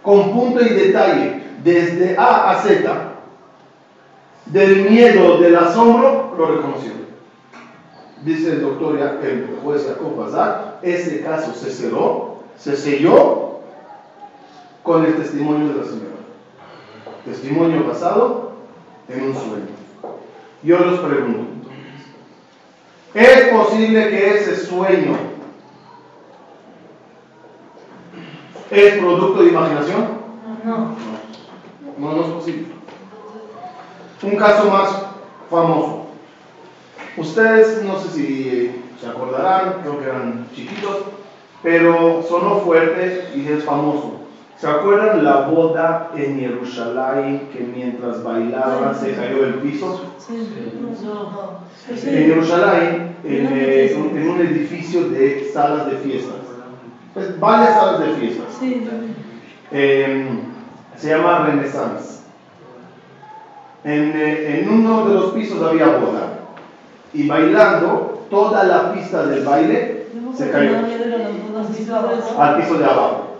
con 0.02 0.32
punto 0.32 0.62
y 0.62 0.70
detalle, 0.70 1.42
desde 1.62 2.16
A 2.16 2.50
a 2.50 2.58
Z, 2.62 3.12
del 4.46 4.90
miedo, 4.90 5.38
del 5.38 5.56
asombro, 5.56 6.34
lo 6.36 6.46
reconocieron. 6.46 7.02
Dice 8.24 8.52
el 8.52 8.62
doctor, 8.62 8.98
el 9.22 9.58
juez 9.62 9.86
Jacob 9.86 10.16
Bazar, 10.16 10.78
ese 10.82 11.20
caso 11.22 11.52
se 11.54 11.70
cerró, 11.70 12.36
se 12.56 12.76
selló 12.76 13.51
con 14.82 15.04
el 15.04 15.16
testimonio 15.16 15.68
de 15.68 15.80
la 15.80 15.84
señora. 15.84 16.12
Testimonio 17.24 17.86
basado 17.86 18.52
en 19.08 19.22
un 19.22 19.34
sueño. 19.34 19.66
Yo 20.62 20.78
les 20.78 21.00
pregunto, 21.00 21.70
¿es 23.14 23.48
posible 23.48 24.08
que 24.08 24.38
ese 24.38 24.56
sueño 24.64 25.16
es 28.70 28.94
producto 28.98 29.42
de 29.42 29.50
imaginación? 29.50 30.08
No. 30.64 30.96
No, 31.98 32.12
no 32.12 32.22
es 32.22 32.28
posible. 32.28 32.66
Un 34.22 34.36
caso 34.36 34.70
más 34.70 35.02
famoso. 35.50 36.06
Ustedes 37.16 37.82
no 37.84 37.98
sé 37.98 38.10
si 38.10 38.82
se 39.00 39.06
acordarán, 39.06 39.80
creo 39.82 39.98
que 39.98 40.04
eran 40.04 40.48
chiquitos, 40.54 41.02
pero 41.62 42.22
sonó 42.28 42.60
fuerte 42.60 43.30
y 43.34 43.46
es 43.48 43.64
famoso. 43.64 44.21
¿Se 44.62 44.68
acuerdan 44.70 45.24
la 45.24 45.40
boda 45.40 46.12
en 46.14 46.38
Jerusalén 46.38 47.48
que 47.52 47.68
mientras 47.74 48.22
bailaban 48.22 48.94
se 48.94 49.12
cayó 49.16 49.44
el 49.44 49.54
piso? 49.54 50.04
En. 52.06 52.26
Jerusalén, 52.28 53.16
en, 53.24 53.48
eh, 53.50 53.96
un- 53.98 54.16
en 54.16 54.28
un 54.30 54.38
edificio 54.40 55.08
de 55.08 55.50
salas 55.52 55.86
de 55.86 55.96
fiestas. 55.96 56.36
Pues 57.12 57.40
varias 57.40 57.74
salas 57.74 58.00
de 58.02 58.06
fiestas. 58.14 58.46
Sí. 58.60 58.86
Eh, 59.72 60.30
se 60.94 61.08
llama 61.10 61.44
Renaissance. 61.44 62.20
En, 63.82 64.12
eh, 64.14 64.60
en 64.60 64.68
uno 64.70 65.08
de 65.08 65.14
los 65.14 65.32
pisos 65.32 65.60
había 65.60 65.86
boda 65.88 66.34
y 67.12 67.26
bailando 67.26 68.26
toda 68.30 68.62
la 68.62 68.92
pista 68.92 69.26
del 69.26 69.44
baile 69.44 70.06
se 70.36 70.50
cayó 70.52 70.76
al 72.38 72.56
piso 72.58 72.78
de 72.78 72.84
abajo. 72.84 73.31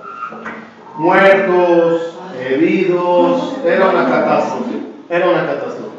Muertos, 0.99 2.15
heridos, 2.41 3.57
era 3.65 3.89
una 3.91 4.09
catástrofe. 4.09 4.71
Era 5.09 5.29
una 5.31 5.47
catástrofe. 5.47 5.91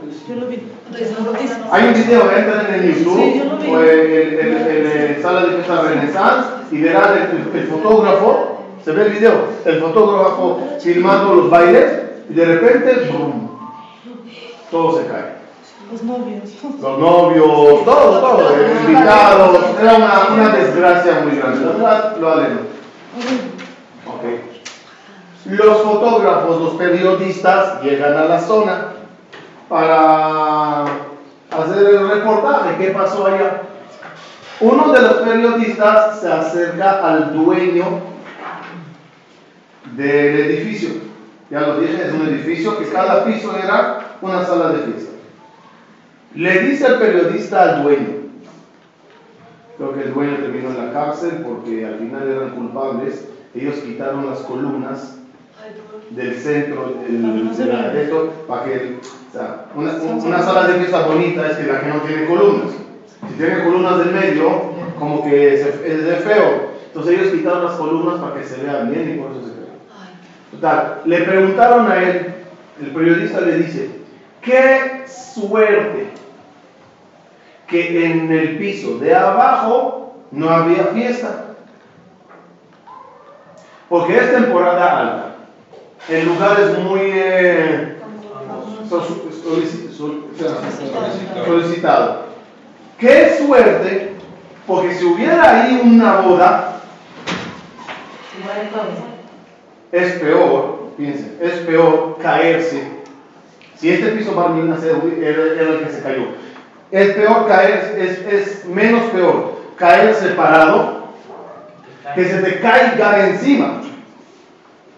Hay 1.72 1.88
un 1.88 1.94
video, 1.94 2.32
entran 2.32 2.74
en 2.74 2.94
YouTube, 2.94 3.60
vi. 3.62 3.70
o 3.70 3.80
el, 3.80 3.90
el, 3.90 4.40
el- 4.40 4.68
el- 4.68 4.86
el 5.16 5.22
sala 5.22 5.42
de 5.46 5.50
fiesta 5.56 5.82
Renaissance, 5.82 6.50
y 6.72 6.82
verán 6.82 7.14
el, 7.54 7.60
el 7.60 7.68
fotógrafo, 7.68 8.60
se 8.84 8.92
ve 8.92 9.04
el 9.08 9.12
video, 9.14 9.34
el 9.66 9.80
fotógrafo 9.80 10.62
filmando 10.80 11.36
los 11.36 11.50
bailes, 11.50 11.92
y 12.30 12.34
de 12.34 12.46
repente, 12.46 13.10
¡brum! 13.12 13.50
todo 14.72 15.00
se 15.00 15.08
cae. 15.08 15.34
Los 15.92 16.04
novios. 16.04 16.44
Los 16.82 17.00
novios, 17.00 17.86
todo, 17.86 18.20
todo, 18.20 18.56
eh, 18.56 18.74
invitados, 18.88 19.60
era 19.82 19.94
una, 19.96 20.28
una 20.34 20.50
desgracia 20.56 21.22
muy 21.24 21.38
grande. 21.38 21.66
La 21.66 21.72
verdad, 21.74 22.18
lo 22.20 22.32
aleno. 22.32 22.60
Ok. 24.08 24.53
Los 25.46 25.82
fotógrafos, 25.82 26.62
los 26.62 26.74
periodistas 26.76 27.82
llegan 27.84 28.16
a 28.16 28.26
la 28.26 28.40
zona 28.40 28.94
para 29.68 30.84
hacer 30.84 31.86
el 31.86 32.10
reportaje. 32.10 32.78
¿Qué 32.78 32.92
pasó 32.92 33.28
allá? 33.28 33.64
Uno 34.62 34.94
de 34.94 35.02
los 35.02 35.14
periodistas 35.16 36.22
se 36.22 36.32
acerca 36.32 37.06
al 37.06 37.34
dueño 37.34 37.84
del 39.98 40.40
edificio. 40.40 40.92
Ya 41.50 41.62
lo 41.62 41.80
dije, 41.80 42.08
es 42.08 42.14
un 42.14 42.28
edificio 42.28 42.80
que 42.80 42.90
cada 42.90 43.26
piso 43.26 43.54
era 43.58 44.00
una 44.22 44.46
sala 44.46 44.70
de 44.70 44.84
fiesta. 44.84 45.12
Le 46.36 46.60
dice 46.62 46.88
el 46.88 46.96
periodista 46.96 47.64
al 47.64 47.84
dueño, 47.84 48.08
creo 49.78 49.94
que 49.94 50.02
el 50.04 50.14
dueño 50.14 50.38
terminó 50.38 50.70
en 50.70 50.88
la 50.88 50.94
cárcel 50.94 51.44
porque 51.46 51.86
al 51.86 52.00
final 52.00 52.28
eran 52.28 52.50
culpables, 52.52 53.28
ellos 53.54 53.76
quitaron 53.76 54.28
las 54.28 54.40
columnas 54.40 55.20
del 56.16 56.36
centro 56.36 56.94
del, 57.02 57.22
de 57.58 57.66
la- 57.66 57.90
de 57.90 58.04
esto, 58.04 58.34
para 58.48 58.64
que, 58.66 59.00
o 59.30 59.32
sea, 59.32 59.66
una, 59.76 59.92
un- 59.94 60.22
una 60.26 60.42
sala 60.44 60.68
de 60.68 60.74
fiesta 60.80 61.08
bonita 61.08 61.48
es 61.48 61.58
que 61.58 61.64
la 61.72 61.80
que 61.82 61.88
no 61.88 61.96
tiene 62.02 62.26
columnas. 62.26 62.70
Si 63.28 63.34
tiene 63.36 63.64
columnas 63.64 63.98
del 64.00 64.12
medio, 64.12 64.74
como 65.00 65.24
que 65.24 65.54
es 65.54 65.64
de 66.06 66.16
feo. 66.18 66.74
Entonces 66.88 67.20
ellos 67.20 67.32
quitaron 67.34 67.64
las 67.66 67.76
columnas 67.76 68.20
para 68.20 68.36
que 68.36 68.44
se 68.44 68.62
vea 68.64 68.82
bien 68.84 69.16
y 69.16 69.20
por 69.20 69.32
eso 69.32 69.42
se 69.42 69.54
ve. 69.54 69.68
Total, 70.52 71.02
le 71.06 71.22
preguntaron 71.22 71.92
a 71.92 71.98
él, 72.04 72.34
el 72.82 72.88
periodista 72.92 73.42
le 73.42 73.58
dice, 73.58 73.90
qué 74.42 75.04
suerte 75.08 76.08
que 77.66 78.06
en 78.12 78.32
el 78.32 78.58
piso 78.58 79.00
de 79.00 79.16
abajo 79.16 80.14
no 80.32 80.50
había 80.50 80.84
fiesta. 80.88 81.46
Porque 83.90 84.18
es 84.18 84.32
temporada 84.34 85.00
alta, 85.00 85.33
en 86.10 86.26
lugares 86.26 86.78
muy 86.80 87.02
eh, 87.14 87.98
so- 88.90 89.26
solici- 89.44 89.90
sol- 89.92 90.26
solicitado. 91.46 92.24
Qué 92.98 93.38
suerte, 93.38 94.14
porque 94.68 94.94
si 94.96 95.06
hubiera 95.06 95.64
ahí 95.64 95.82
una 95.84 96.22
boda, 96.22 96.82
es 99.92 100.14
peor, 100.14 100.90
piensen, 100.98 101.38
es 101.42 101.52
peor 101.62 102.18
caerse. 102.22 102.84
Si 103.78 103.90
este 103.90 104.12
piso 104.12 104.34
Barmina 104.36 104.78
era, 105.22 105.44
era 105.62 105.70
el 105.74 105.80
que 105.86 105.92
se 105.92 106.02
cayó, 106.02 106.28
es 106.92 107.14
peor 107.16 107.48
caer, 107.48 107.96
es, 108.00 108.20
es 108.34 108.66
menos 108.66 109.04
peor 109.12 109.54
caer 109.78 110.14
separado 110.16 111.04
que 112.16 112.26
se 112.26 112.38
te 112.42 112.60
caiga 112.60 113.28
encima. 113.28 113.82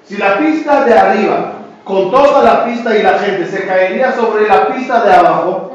Si 0.07 0.17
la 0.17 0.37
pista 0.37 0.85
de 0.85 0.93
arriba, 0.93 1.53
con 1.83 2.11
toda 2.11 2.43
la 2.43 2.65
pista 2.65 2.95
y 2.97 3.03
la 3.03 3.17
gente, 3.19 3.47
se 3.47 3.65
caería 3.65 4.13
sobre 4.13 4.47
la 4.47 4.67
pista 4.73 5.03
de 5.03 5.13
abajo, 5.13 5.71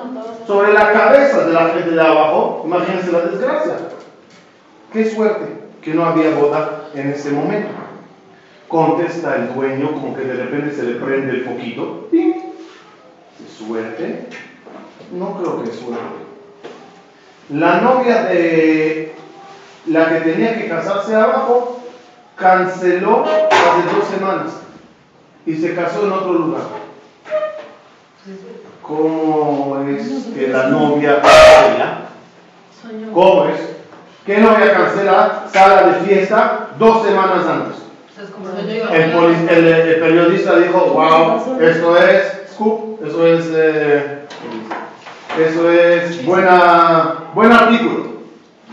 sobre 0.46 0.72
la 0.72 0.92
cabeza 0.92 1.46
de 1.46 1.52
la 1.52 1.68
gente 1.68 1.90
de 1.90 2.00
abajo, 2.00 2.62
imagínense 2.64 3.12
la 3.12 3.20
desgracia. 3.20 3.74
Qué 4.92 5.10
suerte 5.10 5.46
que 5.82 5.94
no 5.94 6.04
había 6.04 6.30
boda 6.30 6.88
en 6.94 7.10
ese 7.10 7.30
momento. 7.30 7.70
Contesta 8.68 9.36
el 9.36 9.54
dueño 9.54 9.92
como 9.92 10.14
que 10.14 10.22
de 10.22 10.34
repente 10.34 10.74
se 10.74 10.84
le 10.84 11.00
prende 11.00 11.32
el 11.32 11.44
poquito. 11.44 12.08
¡Ping! 12.10 12.34
¿Qué 12.34 13.64
suerte? 13.64 14.26
No 15.12 15.36
creo 15.38 15.62
que 15.62 15.70
es 15.70 15.76
suerte. 15.76 16.30
La 17.50 17.80
novia 17.80 18.24
de 18.24 19.12
la 19.86 20.08
que 20.08 20.20
tenía 20.20 20.56
que 20.56 20.68
casarse 20.68 21.16
abajo, 21.16 21.79
canceló 22.40 23.24
hace 23.24 23.96
dos 23.96 24.08
semanas 24.08 24.52
y 25.46 25.54
se 25.56 25.74
casó 25.74 26.06
en 26.06 26.12
otro 26.12 26.32
lugar. 26.32 26.62
¿Cómo 28.82 29.84
es 29.88 30.26
que 30.34 30.48
la 30.48 30.68
novia 30.68 31.20
cancela? 31.20 31.98
¿Cómo 33.12 33.44
es? 33.46 33.60
¿Qué 34.26 34.38
novia 34.38 34.72
cancela 34.72 35.46
sala 35.52 35.82
de 35.84 36.00
fiesta 36.00 36.68
dos 36.78 37.06
semanas 37.06 37.46
antes? 37.46 37.76
El 38.92 40.00
periodista 40.00 40.56
dijo, 40.56 40.78
wow, 40.78 41.60
esto 41.60 41.96
es 41.96 42.40
scoop, 42.52 43.04
eso 43.04 43.26
es, 43.26 43.46
eh, 43.54 44.24
eso 45.38 45.70
es 45.70 46.24
buena, 46.26 47.14
buen 47.34 47.52
artículo. 47.52 48.10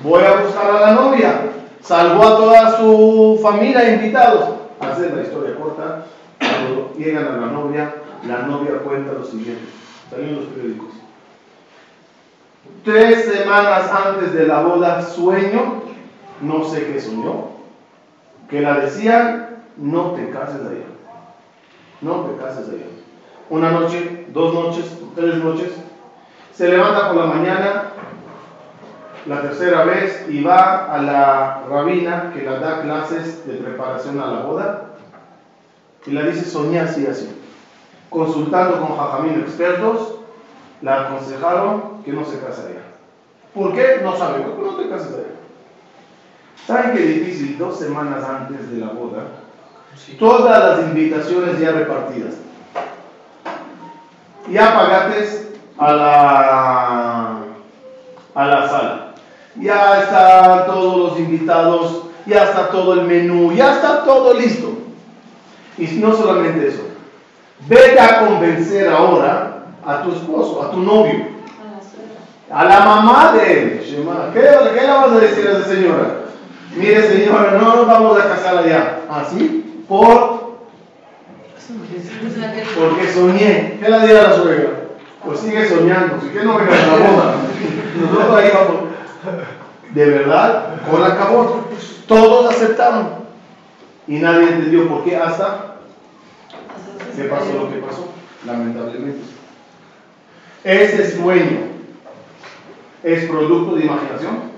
Voy 0.04 0.24
a 0.24 0.42
buscar 0.42 0.70
a 0.70 0.82
la 0.82 0.92
novia. 0.92 1.42
Salvó 1.82 2.24
a 2.24 2.38
toda 2.38 2.78
su 2.78 3.40
familia 3.42 3.94
invitados. 3.94 4.56
Hacer 4.80 5.14
la 5.14 5.24
historia 5.24 5.56
corta, 5.56 6.06
cuando 6.40 6.94
llegan 6.98 7.28
a 7.28 7.38
la 7.38 7.48
novia, 7.48 7.96
la 8.28 8.44
novia 8.44 8.80
cuenta 8.84 9.14
lo 9.14 9.24
siguiente. 9.24 9.66
Salió 10.10 10.28
en 10.28 10.36
los 10.36 10.46
periódicos. 10.46 10.90
Tres 12.84 13.26
semanas 13.26 13.90
antes 13.92 14.34
de 14.34 14.48
la 14.48 14.62
boda, 14.62 15.02
sueño, 15.02 15.82
no 16.42 16.64
sé 16.64 16.86
qué 16.86 17.02
soñó, 17.02 17.50
que 18.50 18.62
la 18.62 18.80
decían, 18.80 19.58
no 19.78 20.12
te 20.12 20.30
cases 20.30 20.62
allá. 20.62 20.86
No 22.02 22.22
te 22.22 22.42
cases 22.42 22.70
allá. 22.70 22.86
Una 23.50 23.72
noche, 23.72 24.26
dos 24.30 24.54
noches, 24.54 24.86
tres 25.16 25.36
noches, 25.36 25.72
se 26.54 26.70
levanta 26.70 27.08
por 27.08 27.18
la 27.18 27.26
mañana, 27.26 27.87
la 29.28 29.42
tercera 29.42 29.84
vez, 29.84 30.26
y 30.30 30.44
va 30.44 30.86
a 30.94 31.02
la 31.02 31.64
rabina 31.70 32.32
que 32.34 32.44
la 32.44 32.60
da 32.60 32.82
clases 32.82 33.46
de 33.46 33.56
preparación 33.56 34.20
a 34.22 34.28
la 34.28 34.40
boda, 34.42 34.86
y 36.06 36.12
la 36.12 36.24
dice, 36.24 36.46
soñé 36.46 36.80
así, 36.80 37.06
así. 37.06 37.30
Consultando 38.10 38.80
con 38.80 38.98
jajamín 38.98 39.42
expertos, 39.42 40.16
la 40.82 41.02
aconsejaron 41.02 42.02
que 42.04 42.14
no 42.14 42.24
se 42.24 42.40
case 42.40 42.62
allá. 42.62 42.84
¿Por 43.54 43.74
qué? 43.74 44.00
No 44.04 44.16
sabe, 44.16 44.40
no 44.40 44.76
te 44.76 44.94
allá. 44.94 45.38
¿Saben 46.66 46.92
qué 46.94 47.00
difícil? 47.00 47.58
Dos 47.58 47.80
semanas 47.80 48.24
antes 48.24 48.72
de 48.72 48.78
la 48.78 48.88
boda, 48.88 49.24
Sí. 49.96 50.14
todas 50.20 50.64
las 50.64 50.88
invitaciones 50.88 51.60
ya 51.60 51.72
repartidas. 51.72 52.36
Ya 54.50 54.76
pagates 54.76 55.50
a 55.78 55.92
la, 55.94 57.38
a 58.36 58.46
la 58.46 58.70
sala. 58.70 59.07
Ya 59.60 60.02
están 60.02 60.66
todos 60.68 60.98
los 60.98 61.20
invitados, 61.20 62.04
ya 62.26 62.44
está 62.44 62.70
todo 62.70 62.94
el 62.94 63.02
menú, 63.02 63.54
ya 63.54 63.74
está 63.74 64.04
todo 64.04 64.34
listo. 64.34 64.74
Y 65.78 65.86
no 65.98 66.16
solamente 66.16 66.68
eso, 66.68 66.84
vete 67.68 68.00
a 68.00 68.26
convencer 68.26 68.90
ahora 68.90 69.66
a 69.86 70.02
tu 70.02 70.12
esposo, 70.12 70.64
a 70.64 70.72
tu 70.72 70.80
novio, 70.80 71.26
a 72.52 72.66
la 72.66 72.80
mamá 72.82 73.34
de 73.34 73.52
él. 73.54 73.78
¿Qué, 74.34 74.40
qué 74.40 74.82
le 74.82 74.88
vas 74.88 75.12
a 75.12 75.20
decir 75.20 75.48
a 75.48 75.52
esa 75.52 75.64
señora? 75.68 76.22
Mire 76.76 77.08
señora, 77.08 77.58
no 77.60 77.76
nos 77.76 77.88
vamos 77.88 78.20
a 78.20 78.30
casar 78.30 78.58
allá. 78.58 79.00
¿Así? 79.10 79.84
Por 79.88 80.38
porque 82.78 83.12
soñé. 83.12 83.78
¿Qué 83.80 83.90
le 83.90 84.08
dirá 84.08 84.20
a 84.20 84.30
la 84.30 84.36
suegra? 84.36 84.70
Pues 85.26 85.40
sigue 85.40 85.68
soñando. 85.68 86.16
Que 86.32 86.44
no 86.44 86.58
a 86.58 86.62
la 86.62 87.10
boda. 87.10 87.36
Nosotros 88.00 88.38
ahí 88.38 88.52
vamos. 88.54 88.87
De 89.94 90.06
verdad, 90.06 90.82
con 90.90 91.04
acabó. 91.04 91.66
Todos 92.08 92.54
aceptaron. 92.54 93.10
Y 94.08 94.20
nadie 94.20 94.50
entendió 94.50 94.88
por 94.88 95.04
qué 95.04 95.18
hasta 95.18 95.76
que 97.16 97.24
pasó 97.24 97.54
lo 97.54 97.70
que 97.70 97.78
pasó, 97.78 98.08
lamentablemente. 98.46 99.20
Ese 100.64 101.18
sueño 101.18 101.60
es 103.04 103.26
producto 103.26 103.76
de 103.76 103.86
imaginación. 103.86 104.58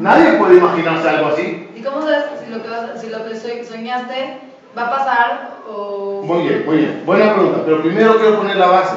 Nadie 0.00 0.38
puede 0.38 0.56
imaginarse 0.56 1.08
algo 1.08 1.28
así. 1.28 1.68
¿Y 1.76 1.82
cómo 1.82 2.00
sabes 2.00 2.24
si 2.42 2.50
lo 2.50 2.62
que, 2.62 2.68
si 2.98 3.08
lo 3.08 3.24
que 3.24 3.64
soñaste 3.64 4.38
va 4.76 4.86
a 4.86 4.90
pasar 4.90 5.50
o...? 5.68 6.22
Muy 6.24 6.44
bien, 6.44 6.64
muy 6.64 6.76
bien. 6.78 7.02
Buena 7.04 7.34
pregunta. 7.34 7.62
Pero 7.64 7.82
primero 7.82 8.16
quiero 8.16 8.38
poner 8.38 8.56
la 8.56 8.68
base. 8.68 8.96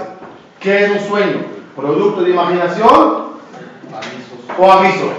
¿Qué 0.60 0.86
es 0.86 0.92
un 0.92 1.00
sueño? 1.10 1.40
¿Producto 1.76 2.22
de 2.22 2.30
imaginación. 2.32 3.23
O 4.58 4.72
aviso? 4.72 5.12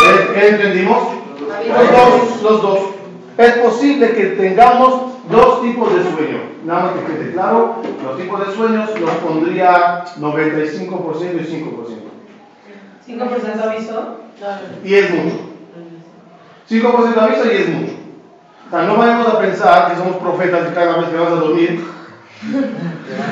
¿Qué, 0.00 0.40
qué 0.40 0.48
entendimos? 0.48 0.98
Los 1.68 1.90
dos, 1.90 2.42
los 2.42 2.62
dos. 2.62 2.78
Es 3.38 3.52
posible 3.52 4.12
que 4.12 4.24
tengamos 4.26 5.12
dos 5.30 5.62
tipos 5.62 5.94
de 5.94 6.02
sueño. 6.02 6.40
Nada 6.64 6.84
más 6.84 6.92
que 6.92 7.12
quede 7.12 7.32
claro, 7.32 7.76
los 8.04 8.16
tipos 8.16 8.46
de 8.46 8.54
sueños 8.54 9.00
los 9.00 9.10
pondría 9.10 10.04
95% 10.18 11.40
y 11.40 11.64
5%. 11.64 12.12
5% 13.08 13.62
aviso. 13.62 14.16
Y 14.84 14.94
es 14.94 15.10
mucho. 15.10 15.36
5% 16.68 17.18
aviso 17.18 17.52
y 17.52 17.56
es 17.56 17.68
mucho. 17.68 17.92
O 18.66 18.70
sea, 18.70 18.82
no 18.84 18.96
vayamos 18.96 19.28
a 19.28 19.38
pensar 19.38 19.90
que 19.90 19.98
somos 19.98 20.16
profetas 20.16 20.70
y 20.70 20.74
cada 20.74 20.96
vez 20.98 21.08
que 21.08 21.16
vas 21.16 21.32
a 21.32 21.36
dormir 21.36 21.84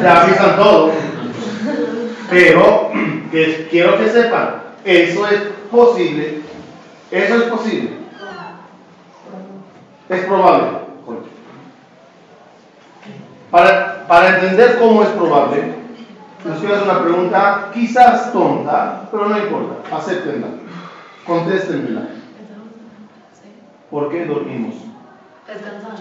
te 0.01 0.09
avisan 0.09 0.57
todo. 0.57 0.92
Pero 2.31 2.90
que 3.31 3.68
quiero 3.70 3.99
que 3.99 4.09
sepan, 4.09 4.62
eso 4.84 5.26
es 5.28 5.40
posible. 5.70 6.42
Eso 7.10 7.34
es 7.36 7.42
posible. 7.44 7.90
Es 10.08 10.24
probable. 10.24 10.78
Para, 13.50 14.06
para 14.06 14.28
entender 14.38 14.78
cómo 14.78 15.02
es 15.02 15.08
probable, 15.10 15.74
quiero 16.60 16.74
hacer 16.76 16.88
una 16.88 17.02
pregunta 17.02 17.70
quizás 17.74 18.32
tonta, 18.32 19.08
pero 19.10 19.28
no 19.28 19.38
importa. 19.38 19.96
Acéptenla. 19.96 20.46
Contéstenmela. 21.26 22.02
¿Por 23.90 24.08
qué 24.10 24.24
dormimos? 24.24 24.74
Descansar. 25.48 25.98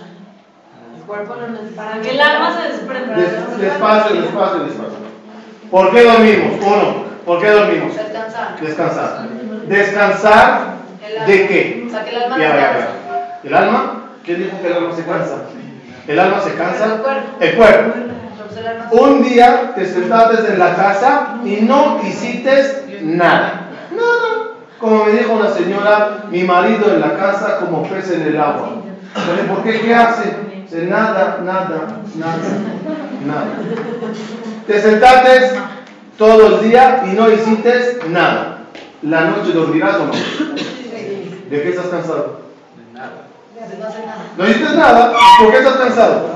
El 0.96 1.02
cuerpo 1.04 1.36
lo 1.36 1.48
necesita. 1.48 1.84
Para 1.86 2.02
que 2.02 2.12
el 2.12 2.22
alma 2.22 2.56
se 2.62 2.68
desprenda. 2.72 3.16
Des- 3.16 3.58
despacio, 3.60 4.22
despacio, 4.22 4.60
despacio. 4.60 5.00
¿Por 5.72 5.92
qué 5.92 6.04
dormimos? 6.04 6.54
Uno, 6.66 7.04
¿por 7.26 7.40
qué 7.42 7.50
dormimos? 7.50 7.94
Descansar. 8.62 8.62
Descansar. 8.62 9.28
¿Descansar 9.68 10.62
de 11.28 11.48
qué? 11.48 11.86
O 11.88 11.92
sea, 11.92 12.04
que 12.04 12.10
el 12.16 12.24
alma 12.24 12.38
Ya, 12.38 12.48
ya, 12.48 12.54
descansa. 12.56 12.88
ya. 12.88 13.40
¿El 13.44 13.54
alma? 13.56 14.04
¿Quién 14.24 14.44
dijo 14.44 14.62
que 14.62 14.68
el 14.68 14.74
alma 14.74 14.96
se 14.96 15.06
cansa? 15.06 15.36
¿El 16.08 16.20
alma 16.20 16.42
se 16.42 16.54
cansa? 16.56 16.86
El 17.40 17.56
cuerpo. 17.56 17.94
El 17.98 19.00
Un 19.00 19.24
día 19.24 19.74
te 19.76 19.86
sentaste 19.86 20.52
en 20.54 20.60
la 20.60 20.76
casa 20.76 21.36
y 21.46 21.58
no 21.62 22.00
hiciste 22.04 23.00
nada. 23.04 23.68
Nada. 23.92 24.50
Como 24.80 25.06
me 25.06 25.12
dijo 25.12 25.34
una 25.34 25.50
señora, 25.50 26.26
mi 26.30 26.44
marido 26.44 26.94
en 26.94 27.02
la 27.02 27.16
casa 27.16 27.58
como 27.60 27.84
pez 27.84 28.12
en 28.12 28.22
el 28.24 28.40
agua. 28.40 28.70
¿por 29.48 29.64
qué? 29.64 29.82
¿Qué 29.82 29.94
hace? 29.96 30.36
Dice, 30.64 30.86
nada, 30.86 31.40
nada, 31.44 31.98
nada, 32.16 32.38
nada. 33.26 33.46
Te 34.68 34.82
sentaste 34.82 35.60
todo 36.20 36.48
el 36.48 36.70
día 36.70 37.04
y 37.10 37.16
no 37.16 37.32
hiciste 37.32 38.00
nada. 38.10 38.66
¿La 39.02 39.22
noche 39.22 39.54
dormirás 39.54 39.96
o 39.96 40.06
no? 40.08 40.12
¿De 40.12 41.62
qué 41.64 41.70
estás 41.70 41.88
cansado? 41.88 42.42
De 42.76 42.94
nada. 42.94 43.26
no 44.38 44.48
hiciste 44.48 44.76
nada, 44.76 45.14
¿por 45.40 45.52
qué 45.52 45.58
estás 45.60 45.78
cansado? 45.78 46.30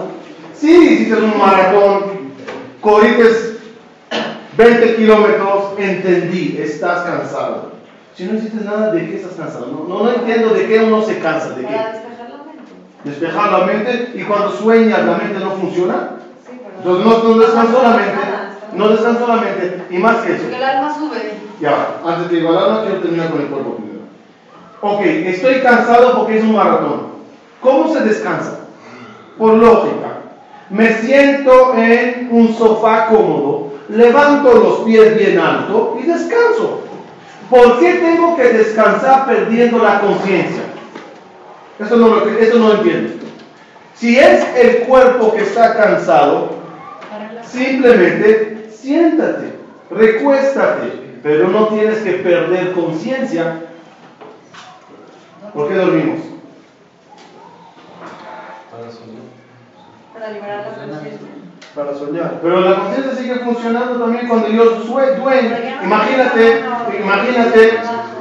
Sí, 0.55 0.71
hiciste 0.71 1.15
un 1.15 1.37
maratón, 1.37 2.31
corriste 2.79 3.59
20 4.55 4.95
kilómetros, 4.95 5.73
entendí, 5.77 6.57
estás 6.59 7.01
cansado. 7.01 7.73
Si 8.15 8.23
no 8.23 8.37
hiciste 8.37 8.63
nada, 8.63 8.91
¿de 8.91 9.09
qué 9.09 9.17
estás 9.17 9.33
cansado? 9.33 9.67
No, 9.67 9.85
no, 9.87 10.03
no 10.05 10.13
entiendo 10.13 10.53
de 10.53 10.65
qué 10.67 10.79
uno 10.79 11.03
se 11.03 11.19
cansa, 11.19 11.49
¿de 11.49 11.63
Para 11.63 11.91
qué? 11.91 11.99
despejar 11.99 12.29
la 12.29 12.43
mente. 12.45 12.71
Despejar 13.03 13.51
la 13.51 13.65
mente 13.65 14.11
y 14.15 14.23
cuando 14.23 14.51
sueñas 14.51 15.05
la 15.05 15.17
mente 15.17 15.39
no 15.39 15.51
funciona. 15.51 16.11
Sí. 16.47 16.57
Entonces 16.77 17.05
no, 17.05 17.23
no 17.23 17.39
descansó 17.39 17.83
la 17.83 17.89
mente. 17.89 18.32
No 18.75 18.89
descansó 18.89 19.27
la 19.27 19.35
mente 19.35 19.83
y 19.89 19.97
más 19.97 20.17
que 20.17 20.33
eso. 20.33 20.43
Porque 20.43 20.57
el 20.57 20.63
alma 20.63 20.93
sube. 20.93 21.33
Ya 21.59 21.97
antes 22.05 22.29
de 22.29 22.37
ir 22.37 22.47
al 22.47 22.57
alma, 22.57 22.81
quiero 22.83 23.01
terminar 23.01 23.29
con 23.29 23.41
el 23.41 23.47
cuerpo 23.47 23.75
primero. 23.75 23.99
Ok, 24.81 25.01
estoy 25.01 25.61
cansado 25.61 26.17
porque 26.17 26.37
es 26.37 26.43
un 26.43 26.55
maratón. 26.55 27.13
¿Cómo 27.61 27.93
se 27.93 28.01
descansa? 28.01 28.59
Por 29.37 29.53
lógica. 29.53 30.19
Me 30.69 30.93
siento 30.97 31.75
en 31.75 32.29
un 32.31 32.53
sofá 32.53 33.07
cómodo, 33.07 33.73
levanto 33.89 34.53
los 34.53 34.79
pies 34.79 35.17
bien 35.17 35.39
alto 35.39 35.97
y 36.01 36.07
descanso. 36.07 36.81
¿Por 37.49 37.79
qué 37.79 37.93
tengo 37.93 38.35
que 38.35 38.43
descansar 38.43 39.25
perdiendo 39.27 39.77
la 39.79 40.01
conciencia? 40.01 40.63
Eso 41.79 41.95
no, 41.97 42.07
lo, 42.07 42.27
eso 42.27 42.57
no 42.57 42.73
entiendo. 42.73 43.13
Si 43.95 44.17
es 44.17 44.43
el 44.55 44.79
cuerpo 44.79 45.33
que 45.33 45.43
está 45.43 45.75
cansado, 45.75 46.55
simplemente 47.45 48.52
siéntate, 48.83 49.53
recuéstate, 49.89 51.19
pero 51.23 51.47
no 51.47 51.67
tienes 51.67 51.99
que 51.99 52.11
perder 52.13 52.73
conciencia. 52.73 53.61
¿Por 55.53 55.69
qué 55.69 55.75
dormimos? 55.75 56.19
Para 60.13 60.31
liberar 60.31 60.65
la 60.65 60.85
conciencia. 60.85 61.27
Para 61.73 61.95
soñar. 61.95 62.39
Pero 62.41 62.61
la 62.61 62.75
conciencia 62.75 63.15
sigue 63.15 63.35
funcionando 63.35 63.99
también 63.99 64.27
cuando 64.27 64.49
yo 64.49 64.65
duermo. 64.75 65.29
Imagínate, 65.83 66.63
imagínate, 66.99 67.79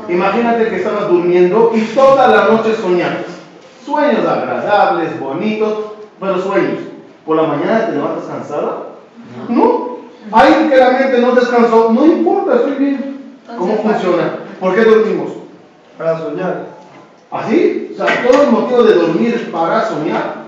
imagínate 0.08 0.68
que 0.68 0.76
estabas 0.76 1.08
durmiendo 1.08 1.72
y 1.74 1.80
toda 1.86 2.28
la 2.28 2.44
noche 2.46 2.76
soñabas. 2.76 3.26
Sueños 3.84 4.26
agradables, 4.26 5.18
bonitos, 5.18 5.92
pero 6.20 6.40
sueños. 6.40 6.78
¿Por 7.26 7.36
la 7.36 7.42
mañana 7.42 7.86
te 7.86 7.92
levantas 7.92 8.24
cansada? 8.24 8.78
No. 9.48 9.91
Alguien 10.30 10.70
que 10.70 10.76
la 10.76 10.90
mente 10.90 11.18
no 11.18 11.32
descansó, 11.32 11.92
no 11.92 12.06
importa, 12.06 12.56
estoy 12.56 12.72
bien. 12.72 13.36
¿Cómo 13.58 13.76
funciona? 13.82 14.38
¿Por 14.60 14.74
qué 14.74 14.84
dormimos? 14.84 15.32
Para 15.98 16.18
soñar. 16.18 16.66
¿Así? 17.30 17.90
O 17.92 17.96
sea, 17.96 18.22
todo 18.26 18.42
el 18.42 18.50
motivo 18.50 18.82
de 18.84 18.94
dormir 18.94 19.34
es 19.34 19.48
para 19.48 19.88
soñar. 19.88 20.42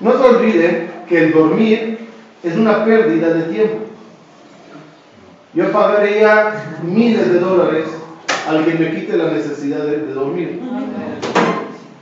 No. 0.00 0.12
Se 0.12 0.18
olviden 0.18 0.90
que 1.08 1.24
el 1.24 1.32
dormir 1.32 2.08
es 2.42 2.56
una 2.56 2.84
pérdida 2.84 3.30
de 3.30 3.42
tiempo. 3.44 3.78
Yo 5.54 5.72
pagaría 5.72 6.52
miles 6.82 7.32
de 7.32 7.40
dólares 7.40 7.86
al 8.48 8.64
que 8.64 8.74
me 8.74 8.94
quite 8.94 9.16
la 9.16 9.30
necesidad 9.30 9.78
de, 9.78 9.98
de 9.98 10.12
dormir. 10.12 10.60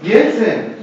Piensen, 0.03 0.77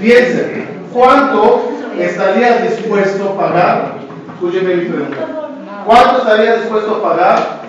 piensen, 0.00 0.68
¿cuánto 0.92 1.70
estaría 1.98 2.62
dispuesto 2.62 3.28
a 3.28 3.36
pagar? 3.36 3.95
Escúcheme 4.36 4.74
mi 4.74 4.84
pregunta. 4.84 5.16
¿Cuánto 5.86 6.18
estaría 6.18 6.56
dispuesto 6.56 6.96
a 6.96 7.02
pagar 7.02 7.60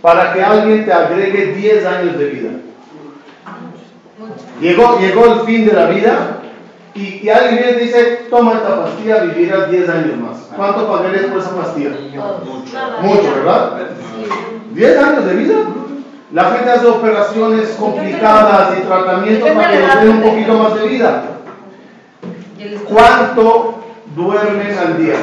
para 0.00 0.32
que 0.32 0.44
alguien 0.44 0.84
te 0.84 0.92
agregue 0.92 1.54
10 1.54 1.86
años 1.86 2.18
de 2.18 2.24
vida? 2.26 2.50
Llegó, 4.60 4.96
llegó 5.00 5.24
el 5.32 5.40
fin 5.40 5.66
de 5.66 5.72
la 5.72 5.86
vida 5.86 6.38
y, 6.94 7.20
y 7.24 7.28
alguien 7.28 7.64
viene 7.64 7.78
dice, 7.80 8.26
toma 8.30 8.52
esta 8.52 8.84
pastilla, 8.84 9.24
vivirás 9.24 9.68
10 9.72 9.88
años 9.88 10.16
más. 10.18 10.36
¿Cuánto 10.56 10.86
pagarías 10.86 11.24
por 11.24 11.40
esa 11.40 11.56
pastilla? 11.56 11.90
Nada. 12.72 13.00
Mucho, 13.02 13.34
¿verdad? 13.34 13.88
10 14.70 14.98
años 14.98 15.24
de 15.26 15.34
vida. 15.34 15.54
La 16.32 16.44
gente 16.44 16.70
hace 16.70 16.86
operaciones 16.86 17.70
complicadas 17.70 18.78
y 18.78 18.82
tratamientos 18.82 19.50
para 19.50 19.70
que 19.70 19.78
den 19.78 20.08
un 20.10 20.22
poquito 20.22 20.58
más 20.58 20.74
de 20.76 20.86
vida. 20.86 21.24
¿Cuánto 22.88 23.83
duermen 24.14 24.78
al 24.78 24.98
día? 24.98 25.14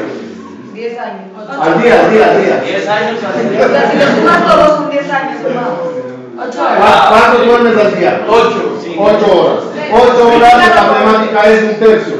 10 0.74 1.00
años. 1.00 1.22
Al 1.62 1.82
día, 1.82 2.00
al 2.06 2.12
día, 2.12 2.26
al 2.32 2.42
día. 2.42 2.62
10 2.66 2.88
años 2.88 3.20
O 3.20 3.70
sea, 3.70 3.92
si 3.92 3.98
lo 3.98 4.06
sumas 4.16 4.46
todos 4.48 4.78
son 4.78 4.90
10 4.90 5.12
años 5.12 5.38
sumados. 5.42 5.80
Ocho 6.40 6.58
¿Cu- 6.58 6.64
horas. 6.64 7.08
¿Cuánto 7.10 7.46
duermes 7.46 7.78
al 7.86 7.96
día? 8.00 8.26
8. 8.28 8.78
8 8.98 9.40
horas. 9.40 9.64
8 9.94 10.28
horas 10.28 10.58
de 10.58 10.82
matemática 10.82 11.48
es 11.50 11.64
un 11.64 11.76
tercio. 11.76 12.16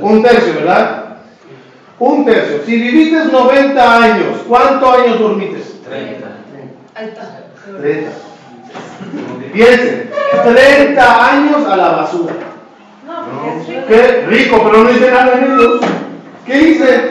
Un 0.00 0.22
tercio, 0.22 0.54
¿verdad? 0.54 1.04
Un 1.98 2.24
tercio. 2.24 2.62
Si 2.64 2.76
viviste 2.76 3.24
90 3.26 4.02
años, 4.02 4.38
¿cuántos 4.48 4.98
años 4.98 5.18
dormiste? 5.20 5.62
30. 5.88 6.26
Ahí 6.94 7.08
está. 7.08 7.40
30. 7.78 8.10
Piensen, 9.52 10.10
30 10.44 11.26
años 11.30 11.66
a 11.66 11.76
la 11.76 11.88
basura. 11.90 12.32
No, 13.06 13.09
porque 13.09 13.09
es 13.09 13.09
rico. 13.09 13.09
Qué 13.88 14.26
rico, 14.28 14.60
pero 14.64 14.84
no 14.84 14.90
hice 14.90 15.10
nada 15.10 15.38
en 15.38 15.44
ellos. 15.44 15.80
¿Qué 16.46 16.58
hice? 16.58 17.10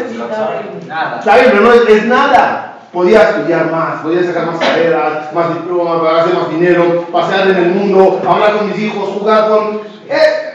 Nada. 0.87 1.19
Está 1.19 1.35
bien, 1.35 1.47
pero 1.51 1.61
no 1.61 1.73
es, 1.73 1.89
es 1.89 2.05
nada. 2.05 2.65
Podía 2.91 3.21
estudiar 3.29 3.71
más, 3.71 4.01
podía 4.01 4.23
sacar 4.23 4.47
más 4.47 4.57
carreras, 4.57 5.31
más 5.33 5.53
diplomas, 5.53 6.21
hacer 6.21 6.33
más 6.33 6.49
dinero, 6.49 7.05
pasear 7.11 7.49
en 7.49 7.57
el 7.57 7.69
mundo, 7.69 8.19
hablar 8.27 8.57
con 8.57 8.67
mis 8.67 8.79
hijos, 8.79 9.09
jugar 9.09 9.47
con. 9.47 9.81
Eh, 10.09 10.49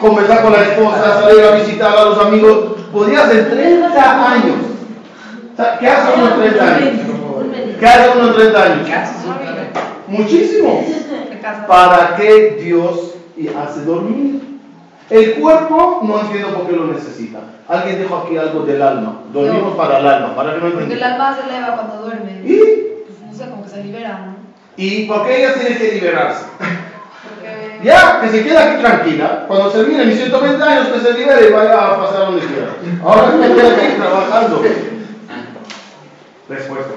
conversar 0.00 0.42
con 0.42 0.52
la 0.52 0.62
esposa, 0.62 1.20
salir 1.20 1.44
a 1.44 1.56
visitar 1.56 1.96
a 1.96 2.04
los 2.04 2.18
amigos. 2.18 2.76
Podía 2.92 3.24
hacer 3.24 3.50
30 3.50 4.32
años. 4.32 4.56
O 5.52 5.56
sea, 5.56 5.78
¿Qué 5.78 5.88
hace 5.88 6.12
uno 6.16 6.34
en 6.34 6.40
30 6.40 6.64
años? 6.64 7.00
¿Qué 7.78 7.86
hace 7.86 8.18
uno 8.18 8.28
en 8.28 8.34
30 8.34 8.62
años? 8.62 8.88
Muchísimo. 10.08 10.84
¿Para 11.68 12.16
qué 12.16 12.58
Dios 12.62 13.14
y 13.36 13.48
hace 13.48 13.84
dormir? 13.84 14.53
El 15.10 15.34
cuerpo 15.34 16.00
no 16.02 16.20
entiendo 16.20 16.54
por 16.54 16.66
qué 16.66 16.72
lo 16.76 16.86
necesita. 16.86 17.38
Alguien 17.68 18.00
dijo 18.00 18.16
aquí 18.16 18.36
algo 18.36 18.60
del 18.64 18.80
alma. 18.80 19.20
Dormimos 19.32 19.72
No. 19.72 19.76
para 19.76 19.98
el 19.98 20.06
alma, 20.06 20.34
para 20.34 20.54
que 20.54 20.60
no 20.60 20.70
Porque 20.72 20.94
el 20.94 21.02
alma 21.02 21.36
se 21.36 21.48
eleva 21.48 21.74
cuando 21.74 22.04
duerme. 22.06 22.40
¿Y? 22.44 22.56
Pues 23.06 23.20
no 23.20 23.32
sé, 23.36 23.50
como 23.50 23.64
que 23.64 23.68
se 23.70 23.84
libera, 23.84 24.18
¿no? 24.26 24.36
¿Y 24.76 25.06
por 25.06 25.26
qué 25.26 25.38
ella 25.44 25.54
tiene 25.54 25.76
que 25.76 25.92
liberarse? 25.92 26.46
Porque. 26.58 27.80
Ya, 27.84 28.20
que 28.20 28.28
se 28.28 28.42
quede 28.44 28.58
aquí 28.58 28.80
tranquila. 28.82 29.44
Cuando 29.46 29.70
termine 29.70 30.06
mis 30.06 30.16
120 30.16 30.62
años, 30.62 30.88
que 30.88 31.00
se 31.00 31.12
libere 31.14 31.48
y 31.48 31.52
vaya 31.52 31.86
a 31.86 31.98
pasar 32.00 32.26
donde 32.26 32.46
quiera. 32.46 32.68
Ahora 33.04 33.28
me 33.36 33.54
queda 33.54 33.76
aquí 33.76 33.96
trabajando. 33.98 34.62
Respuesta. 36.48 36.92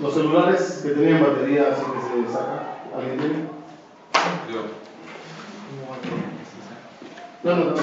Los 0.00 0.14
celulares 0.14 0.80
que 0.82 0.90
tenían 0.90 1.22
batería 1.22 1.68
así 1.72 1.82
que 1.82 2.26
se 2.26 2.32
saca. 2.32 2.62
¿Alguien 2.96 3.18
tiene? 3.18 3.57
No, 7.44 7.54
no, 7.54 7.64
no. 7.64 7.76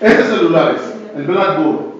Este 0.00 0.24
celular 0.24 0.74
es 0.74 1.16
el 1.16 1.26
Blackboard. 1.26 1.92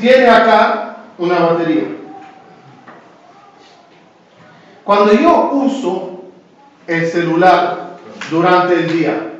Tiene 0.00 0.28
acá 0.28 0.96
una 1.18 1.38
batería. 1.40 1.84
Cuando 4.82 5.12
yo 5.12 5.50
uso 5.52 6.22
el 6.86 7.06
celular 7.06 7.96
durante 8.30 8.74
el 8.74 8.92
día, 8.92 9.32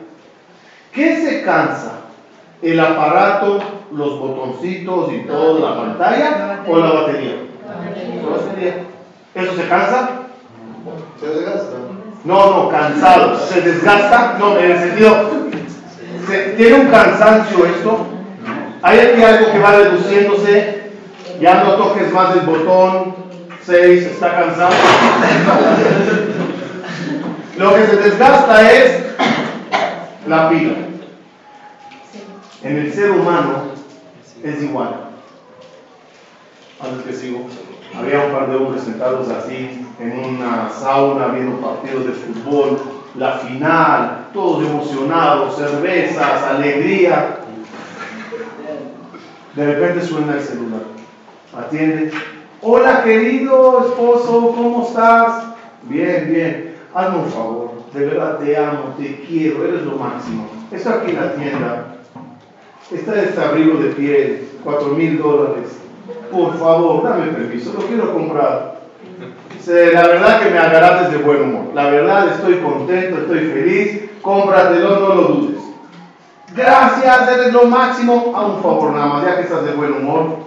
¿qué 0.93 1.17
se 1.17 1.43
cansa? 1.43 2.01
¿El 2.63 2.79
aparato, 2.81 3.61
los 3.93 4.19
botoncitos 4.19 5.13
y 5.13 5.19
toda 5.21 5.71
la 5.71 5.77
pantalla 5.77 6.65
o 6.69 6.79
la 6.79 6.93
batería? 6.93 7.37
La 8.23 8.37
batería. 8.37 8.85
¿Eso 9.35 9.57
se 9.57 9.69
cansa? 9.69 10.26
Se 11.21 11.27
desgasta. 11.27 11.73
No, 12.25 12.51
no, 12.65 12.69
cansado. 12.69 13.39
¿Se 13.39 13.61
desgasta? 13.61 14.37
No, 14.39 14.59
en 14.59 14.71
el 14.73 14.79
sentido. 14.79 15.31
¿se- 16.27 16.51
¿Tiene 16.57 16.75
un 16.81 16.89
cansancio 16.89 17.67
esto? 17.67 18.07
¿Hay 18.83 18.99
aquí 19.01 19.23
algo 19.23 19.53
que 19.53 19.59
va 19.59 19.73
reduciéndose? 19.73 20.91
Ya 21.41 21.63
no 21.65 21.75
toques 21.75 22.13
más 22.13 22.35
el 22.37 22.41
botón 22.47 23.15
6, 23.65 24.03
está 24.07 24.35
cansado. 24.35 24.71
Lo 27.59 27.75
que 27.75 27.87
se 27.87 27.97
desgasta 27.97 28.73
es 28.73 29.07
la 30.27 30.49
pila. 30.49 30.73
En 32.63 32.77
el 32.79 32.93
ser 32.93 33.11
humano 33.13 33.65
es 34.43 34.63
igual. 34.63 34.95
Antes 36.81 37.07
que 37.07 37.13
sigo, 37.15 37.47
había 37.97 38.21
un 38.27 38.33
par 38.33 38.51
de 38.51 38.57
hombres 38.57 38.83
sentados 38.85 39.29
así 39.31 39.86
en 39.99 40.19
una 40.19 40.69
sauna 40.71 41.29
viendo 41.29 41.59
partidos 41.59 42.07
de 42.07 42.13
fútbol, 42.13 42.79
la 43.15 43.39
final, 43.39 44.27
todos 44.33 44.65
emocionados, 44.65 45.57
cervezas, 45.57 46.43
alegría. 46.43 47.39
De 49.55 49.75
repente 49.75 50.07
suena 50.07 50.35
el 50.35 50.43
celular. 50.43 50.83
Atiende. 51.57 52.11
Hola 52.61 53.03
querido 53.03 53.87
esposo, 53.87 54.53
¿cómo 54.55 54.87
estás? 54.87 55.45
Bien, 55.85 56.27
bien. 56.29 56.77
Hazme 56.95 57.19
un 57.19 57.31
favor. 57.31 57.71
De 57.95 58.05
verdad 58.05 58.39
te 58.39 58.57
amo, 58.57 58.95
te 58.99 59.23
quiero, 59.23 59.65
eres 59.65 59.83
lo 59.83 59.93
máximo. 59.93 60.47
Esto 60.71 60.91
aquí 60.91 61.13
en 61.13 61.17
la 61.17 61.33
tienda. 61.33 61.97
Está 62.91 63.23
este 63.23 63.41
abrigo 63.41 63.79
de 63.79 63.91
piel, 63.91 64.49
cuatro 64.63 64.89
mil 64.89 65.19
dólares. 65.19 65.79
Por 66.31 66.59
favor, 66.59 67.03
dame 67.03 67.33
permiso, 67.33 67.73
lo 67.73 67.87
quiero 67.87 68.13
comprar. 68.13 68.76
La 69.67 70.07
verdad 70.07 70.41
que 70.41 70.51
me 70.51 70.59
agarraste 70.59 71.17
de 71.17 71.25
buen 71.25 71.43
humor. 71.43 71.75
La 71.75 71.91
verdad 71.91 72.29
estoy 72.29 72.59
contento, 72.59 73.19
estoy 73.23 73.39
feliz. 73.51 74.11
Cómpratelo, 74.23 75.01
no 75.01 75.15
lo 75.15 75.23
dudes. 75.23 75.63
Gracias, 76.55 77.29
eres 77.29 77.53
lo 77.53 77.65
máximo. 77.65 78.33
A 78.37 78.47
un 78.47 78.63
favor 78.63 78.93
nada 78.93 79.07
más, 79.07 79.25
ya 79.25 79.37
que 79.37 79.43
estás 79.43 79.65
de 79.65 79.73
buen 79.73 79.93
humor. 79.93 80.39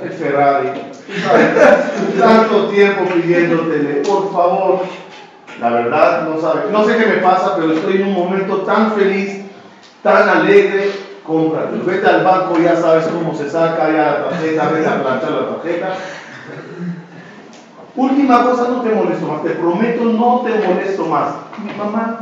El 0.00 0.10
Ferrari. 0.12 0.68
Tanto 2.18 2.68
tiempo 2.68 3.04
pidiéndotele, 3.12 4.02
por 4.02 4.32
favor. 4.32 4.82
La 5.60 5.70
verdad, 5.70 6.28
no 6.28 6.40
sabe. 6.40 6.70
No 6.70 6.84
sé 6.84 6.96
qué 6.96 7.06
me 7.06 7.16
pasa, 7.16 7.56
pero 7.56 7.72
estoy 7.72 7.96
en 7.96 8.08
un 8.08 8.14
momento 8.14 8.58
tan 8.58 8.92
feliz, 8.92 9.44
tan 10.02 10.28
alegre. 10.28 10.92
Cómpratelo. 11.26 11.84
Vete 11.84 12.06
al 12.06 12.24
banco, 12.24 12.58
ya 12.60 12.76
sabes 12.76 13.06
cómo 13.06 13.34
se 13.34 13.50
saca 13.50 13.90
ya 13.90 14.04
la 14.04 14.24
tarjeta, 14.30 14.68
vete 14.70 14.88
a 14.88 15.02
planchar 15.02 15.30
la 15.32 15.48
tarjeta. 15.48 15.96
Última 17.96 18.44
cosa, 18.44 18.68
no 18.68 18.82
te 18.82 18.90
molesto 18.90 19.26
más, 19.26 19.42
te 19.42 19.50
prometo, 19.50 20.04
no 20.04 20.42
te 20.44 20.50
molesto 20.66 21.06
más. 21.06 21.34
Mi 21.64 21.72
mamá, 21.74 22.20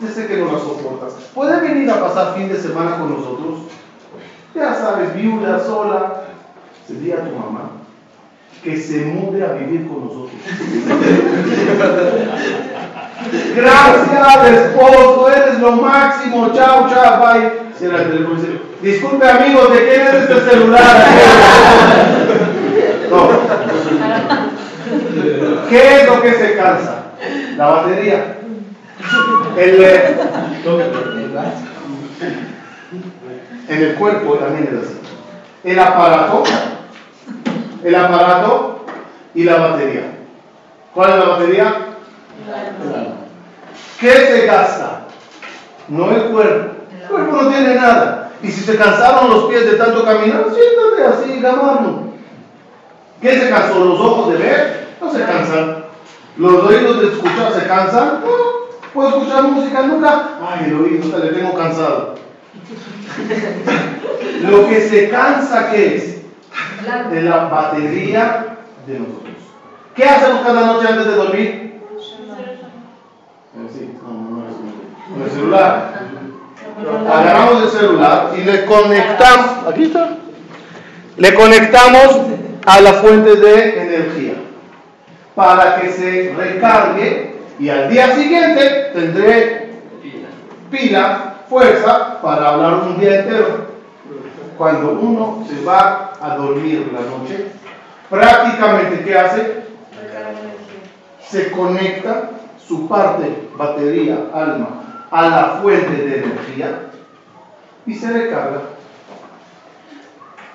yo 0.00 0.08
sé 0.08 0.26
que 0.26 0.36
no 0.36 0.52
la 0.52 0.58
soportas. 0.58 1.14
¿Puede 1.34 1.60
venir 1.60 1.90
a 1.90 2.00
pasar 2.00 2.34
fin 2.34 2.48
de 2.48 2.60
semana 2.60 2.98
con 2.98 3.14
nosotros? 3.14 3.60
Ya 4.54 4.74
sabes, 4.74 5.14
viuda, 5.14 5.58
sola. 5.64 6.24
dile 6.88 7.14
a 7.14 7.24
tu 7.24 7.34
mamá 7.34 7.70
que 8.62 8.76
se 8.76 9.04
mude 9.04 9.44
a 9.44 9.52
vivir 9.52 9.86
con 9.86 10.06
nosotros. 10.06 10.32
Gracias, 13.56 14.52
esposo, 14.52 15.30
eres 15.30 15.60
lo 15.60 15.72
máximo. 15.72 16.50
Chao, 16.52 16.88
chao, 16.90 17.20
bye. 17.20 17.52
Cierra 17.78 18.02
el 18.02 18.10
teléfono 18.10 18.40
Disculpe, 18.82 19.26
amigos, 19.28 19.72
¿de 19.72 19.88
quién 19.88 20.02
es 20.02 20.14
este 20.14 20.50
celular? 20.50 21.06
No. 23.08 23.65
¿Qué 25.68 25.96
es 25.96 26.06
lo 26.06 26.22
que 26.22 26.32
se 26.32 26.56
cansa? 26.56 27.04
La 27.56 27.66
batería. 27.66 28.36
El, 29.56 29.82
eh, 29.82 30.16
en 33.68 33.82
el 33.82 33.94
cuerpo 33.94 34.34
también 34.34 34.68
es 34.72 34.86
así. 34.86 34.98
El 35.64 35.78
aparato, 35.78 36.44
el 37.82 37.94
aparato 37.94 38.84
y 39.34 39.44
la 39.44 39.56
batería. 39.56 40.02
¿Cuál 40.94 41.10
es 41.10 41.16
la 41.16 41.24
batería? 41.24 41.74
¿Qué 44.00 44.10
se 44.10 44.46
gasta? 44.46 45.02
No 45.88 46.10
el 46.10 46.22
cuerpo. 46.30 46.76
El 46.92 47.08
cuerpo 47.08 47.42
no 47.42 47.48
tiene 47.48 47.74
nada. 47.74 48.30
Y 48.42 48.50
si 48.50 48.60
se 48.60 48.76
cansaron 48.76 49.30
los 49.30 49.44
pies 49.46 49.64
de 49.70 49.76
tanto 49.76 50.04
caminar, 50.04 50.44
siéntate 50.54 51.04
así, 51.06 51.40
gamarlo. 51.40 52.06
¿Qué 53.20 53.40
se 53.40 53.48
cansó? 53.48 53.84
¿Los 53.84 54.00
ojos 54.00 54.32
de 54.32 54.38
ver? 54.38 54.85
No 55.06 55.12
se 55.12 55.24
cansan. 55.24 55.84
¿Los 56.36 56.64
oídos 56.64 57.00
de 57.00 57.06
escuchar 57.08 57.52
se 57.54 57.66
cansan? 57.66 58.20
No. 58.24 58.56
¿Puedo 58.92 59.08
escuchar 59.08 59.42
música 59.44 59.82
nunca? 59.82 60.30
Ay, 60.42 60.64
el 60.66 60.80
oído, 60.80 61.04
hasta 61.04 61.18
le 61.24 61.32
tengo 61.32 61.54
cansado. 61.54 62.14
Lo 64.50 64.68
que 64.68 64.80
se 64.88 65.08
cansa, 65.10 65.70
¿qué 65.70 65.96
es? 65.96 66.16
De 67.10 67.22
la 67.22 67.36
batería 67.44 68.56
de 68.86 68.98
nosotros. 68.98 69.22
¿Qué 69.94 70.04
hacemos 70.04 70.40
cada 70.42 70.66
noche 70.66 70.88
antes 70.88 71.06
de 71.06 71.12
dormir? 71.14 71.40
Eh, 71.40 71.80
Sí, 73.72 73.90
no, 74.02 74.12
no 74.12 74.48
es 74.48 74.54
un- 74.56 75.14
con 75.14 75.22
el 75.22 75.30
celular. 75.30 76.06
Agarramos 77.10 77.62
el 77.62 77.68
celular 77.70 78.30
y 78.36 78.42
le 78.44 78.64
conectamos. 78.66 79.66
Aquí 79.68 79.84
está. 79.84 80.16
Le 81.16 81.34
conectamos 81.34 82.20
a 82.66 82.80
la 82.80 82.92
fuente 82.94 83.36
de 83.36 83.82
energía 83.82 84.34
para 85.36 85.76
que 85.76 85.90
se 85.90 86.34
recargue 86.36 87.36
y 87.58 87.68
al 87.68 87.90
día 87.90 88.14
siguiente 88.16 88.90
tendré 88.94 89.76
pila, 90.70 91.34
fuerza 91.48 92.20
para 92.20 92.48
hablar 92.48 92.74
un 92.86 92.98
día 92.98 93.20
entero. 93.20 93.76
Cuando 94.58 94.92
uno 94.92 95.46
se 95.46 95.62
va 95.62 96.14
a 96.20 96.36
dormir 96.36 96.90
la 96.92 97.02
noche, 97.02 97.48
prácticamente 98.08 99.04
¿qué 99.04 99.18
hace? 99.18 99.66
Se 101.20 101.50
conecta 101.50 102.30
su 102.66 102.88
parte, 102.88 103.48
batería, 103.56 104.16
alma, 104.32 105.06
a 105.10 105.28
la 105.28 105.44
fuente 105.60 105.94
de 105.94 106.24
energía 106.24 106.80
y 107.84 107.94
se 107.94 108.10
recarga. 108.10 108.60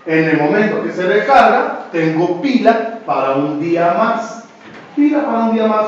En 0.08 0.30
el 0.30 0.38
momento 0.38 0.82
que 0.82 0.92
se 0.92 1.06
recarga, 1.06 1.86
tengo 1.92 2.42
pila 2.42 3.00
para 3.06 3.36
un 3.36 3.62
día 3.62 3.94
más. 3.96 4.41
Pila 4.96 5.26
para 5.26 5.46
un 5.46 5.54
día 5.54 5.68
más. 5.68 5.88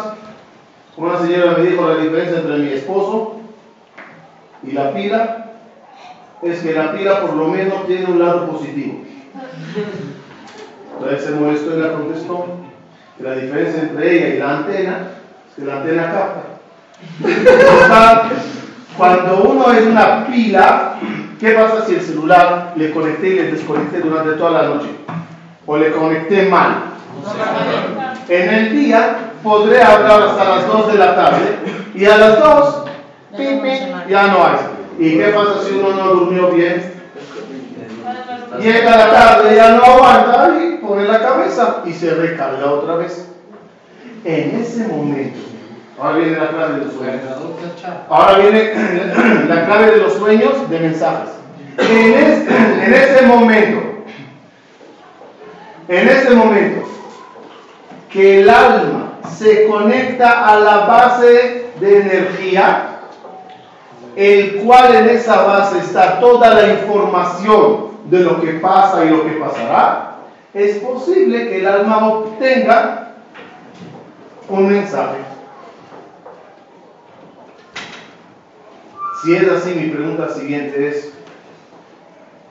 Una 0.95 1.19
señora 1.19 1.57
me 1.57 1.65
dijo 1.65 1.87
la 1.87 1.97
diferencia 1.97 2.37
entre 2.39 2.57
mi 2.57 2.69
esposo 2.73 3.37
y 4.61 4.71
la 4.71 4.93
pila 4.93 5.45
es 6.41 6.59
que 6.59 6.73
la 6.73 6.91
pila 6.93 7.21
por 7.21 7.33
lo 7.33 7.47
menos 7.47 7.87
tiene 7.87 8.05
un 8.05 8.19
lado 8.19 8.47
positivo. 8.47 9.01
Entonces 10.93 11.23
se 11.23 11.31
molestó 11.31 11.77
y 11.77 11.81
la 11.81 11.93
contestó 11.93 12.45
que 13.17 13.23
la 13.23 13.35
diferencia 13.35 13.81
entre 13.81 14.15
ella 14.15 14.35
y 14.35 14.39
la 14.39 14.57
antena 14.57 15.07
es 15.49 15.55
que 15.55 15.65
la 15.65 15.77
antena 15.77 16.11
capta. 16.11 16.43
Cuando 18.97 19.43
uno 19.43 19.71
es 19.71 19.87
una 19.87 20.27
pila, 20.27 20.99
¿qué 21.39 21.51
pasa 21.51 21.85
si 21.85 21.95
el 21.95 22.01
celular 22.01 22.73
le 22.75 22.91
conecté 22.91 23.27
y 23.27 23.35
le 23.35 23.51
desconecté 23.51 23.99
durante 23.99 24.33
toda 24.33 24.61
la 24.61 24.69
noche? 24.69 24.89
O 25.65 25.77
le 25.77 25.91
conecté 25.91 26.47
mal. 26.47 26.83
En 28.29 28.49
el 28.49 28.71
día 28.71 29.31
podré 29.41 29.81
hablar 29.81 30.23
hasta 30.23 30.43
las 30.43 30.67
2 30.67 30.88
de 30.93 30.97
la 30.97 31.15
tarde 31.15 31.57
y 31.93 32.05
a 32.05 32.17
las 32.17 32.39
2 32.39 32.83
pim, 33.38 33.62
pim, 33.62 34.09
ya 34.09 34.27
no 34.27 34.45
hay. 34.45 34.57
¿Y 34.99 35.17
qué 35.17 35.27
pasa 35.29 35.63
si 35.63 35.75
uno 35.75 35.91
no 35.91 36.13
durmió 36.13 36.51
bien? 36.51 36.93
Llega 38.59 38.97
la 38.97 39.12
tarde, 39.12 39.55
ya 39.55 39.71
no 39.71 39.83
aguanta 39.83 40.53
y 40.62 40.77
pone 40.77 41.05
la 41.05 41.19
cabeza 41.19 41.81
y 41.86 41.93
se 41.93 42.13
recarga 42.13 42.71
otra 42.71 42.95
vez. 42.95 43.27
En 44.23 44.62
ese 44.62 44.88
momento, 44.88 45.39
ahora 45.99 46.17
viene 46.17 46.38
la 46.38 46.47
clave 46.49 46.79
de 46.79 46.86
los 46.86 46.93
sueños. 46.93 47.21
Ahora 48.09 48.38
viene 48.38 48.73
la 49.49 49.65
clave 49.65 49.91
de 49.91 49.97
los 49.97 50.13
sueños 50.13 50.69
de 50.69 50.79
mensajes. 50.79 51.29
En 51.77 52.13
este, 52.13 52.55
en 52.86 52.93
ese 52.93 53.25
momento, 53.25 53.81
en 55.88 56.07
ese 56.07 56.29
momento, 56.36 56.88
que 58.13 58.41
el 58.41 58.49
alma 58.49 59.19
se 59.36 59.67
conecta 59.67 60.47
a 60.47 60.60
la 60.60 60.78
base 60.86 61.65
de 61.80 62.02
energía, 62.02 62.99
el 64.15 64.58
cual 64.58 64.95
en 64.95 65.10
esa 65.10 65.41
base 65.41 65.80
está 65.80 66.19
toda 66.19 66.54
la 66.54 66.73
información 66.73 67.88
de 68.06 68.19
lo 68.19 68.39
que 68.39 68.54
pasa 68.54 69.04
y 69.04 69.10
lo 69.10 69.23
que 69.23 69.32
pasará, 69.32 70.17
es 70.54 70.78
posible 70.78 71.49
que 71.49 71.60
el 71.62 71.67
alma 71.67 72.08
obtenga 72.08 73.13
un 74.47 74.69
mensaje. 74.69 75.17
Si 79.23 79.34
es 79.34 79.49
así, 79.49 79.73
mi 79.73 79.89
pregunta 79.89 80.30
siguiente 80.30 80.89
es, 80.89 81.13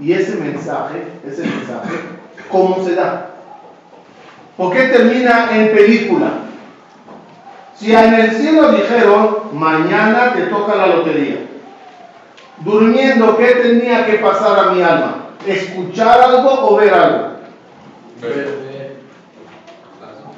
¿y 0.01 0.12
ese 0.12 0.35
mensaje, 0.37 1.05
ese 1.25 1.42
mensaje, 1.42 1.94
cómo 2.51 2.83
se 2.85 2.96
da? 2.96 3.31
¿Por 4.56 4.72
qué 4.72 4.82
termina 4.84 5.48
en 5.52 5.72
película? 5.74 6.28
Si 7.76 7.94
en 7.94 8.14
el 8.14 8.30
cielo 8.32 8.72
dijeron, 8.72 9.38
mañana 9.52 10.34
te 10.34 10.42
toca 10.42 10.76
la 10.76 10.86
lotería, 10.88 11.38
durmiendo, 12.58 13.36
¿qué 13.36 13.46
tenía 13.46 14.06
que 14.06 14.14
pasar 14.14 14.58
a 14.58 14.72
mi 14.72 14.82
alma? 14.82 15.16
¿Escuchar 15.46 16.20
algo 16.20 16.68
o 16.68 16.76
ver 16.76 16.94
algo? 16.94 17.28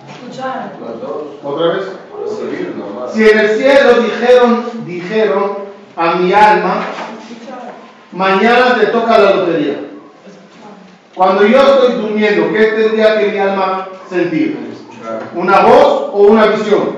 Escuchar. 0.09 0.73
Las 0.81 1.01
dos. 1.01 1.23
¿Otra 1.43 1.67
vez? 1.75 1.85
Si 3.13 3.29
en 3.29 3.39
el 3.39 3.49
cielo 3.57 4.01
dijeron, 4.01 4.65
dijeron 4.87 5.57
a 5.97 6.15
mi 6.15 6.33
alma, 6.33 6.87
mañana 8.13 8.75
te 8.81 8.87
toca 8.87 9.19
la 9.19 9.35
lotería. 9.37 9.94
Cuando 11.15 11.47
yo 11.47 11.59
estoy 11.59 11.93
durmiendo, 12.03 12.53
¿qué 12.53 12.65
tendría 12.65 13.19
que 13.19 13.29
mi 13.29 13.39
alma 13.39 13.89
sentir? 14.09 14.59
¿Una 15.35 15.61
voz 15.61 16.11
o 16.13 16.23
una 16.31 16.47
visión? 16.47 16.97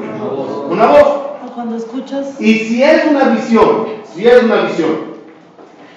Una 0.70 0.86
voz. 0.86 1.08
O 1.46 1.52
cuando 1.54 1.76
escuchas. 1.76 2.40
Y 2.40 2.54
si 2.60 2.82
es 2.82 3.04
una 3.04 3.28
visión, 3.30 3.88
si 4.14 4.26
es 4.26 4.42
una 4.42 4.62
visión, 4.62 5.16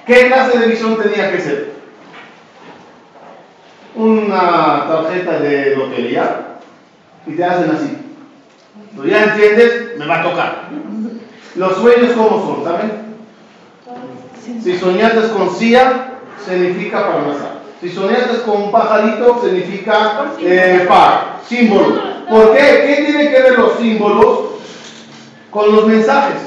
¿qué 0.05 0.27
clase 0.27 0.59
de 0.59 0.67
visión 0.67 0.97
tenía 0.97 1.31
que 1.31 1.39
ser? 1.39 1.73
Una 3.95 4.85
tarjeta 4.87 5.39
de 5.39 5.75
lotería 5.77 6.57
y 7.25 7.33
te 7.33 7.43
hacen 7.43 7.71
así. 7.71 7.97
Tú 8.95 9.05
ya 9.05 9.23
entiendes, 9.23 9.97
me 9.97 10.05
va 10.05 10.19
a 10.19 10.23
tocar. 10.23 10.69
Los 11.55 11.77
sueños, 11.77 12.11
¿cómo 12.17 12.45
son? 12.45 12.63
¿Saben? 12.65 13.09
Si 14.61 14.77
soñaste 14.77 15.29
con 15.29 15.55
silla, 15.55 16.15
significa 16.45 17.11
parnasá. 17.11 17.58
Si 17.81 17.89
soñaste 17.89 18.41
con 18.43 18.63
un 18.63 18.71
pajarito, 18.71 19.41
significa 19.41 20.25
eh, 20.41 20.85
par, 20.87 21.37
símbolo. 21.47 22.01
¿Por 22.29 22.51
qué? 22.53 22.59
¿Qué 22.97 23.03
tienen 23.05 23.31
que 23.31 23.41
ver 23.41 23.57
los 23.57 23.73
símbolos 23.77 24.39
con 25.49 25.73
los 25.75 25.87
mensajes? 25.87 26.41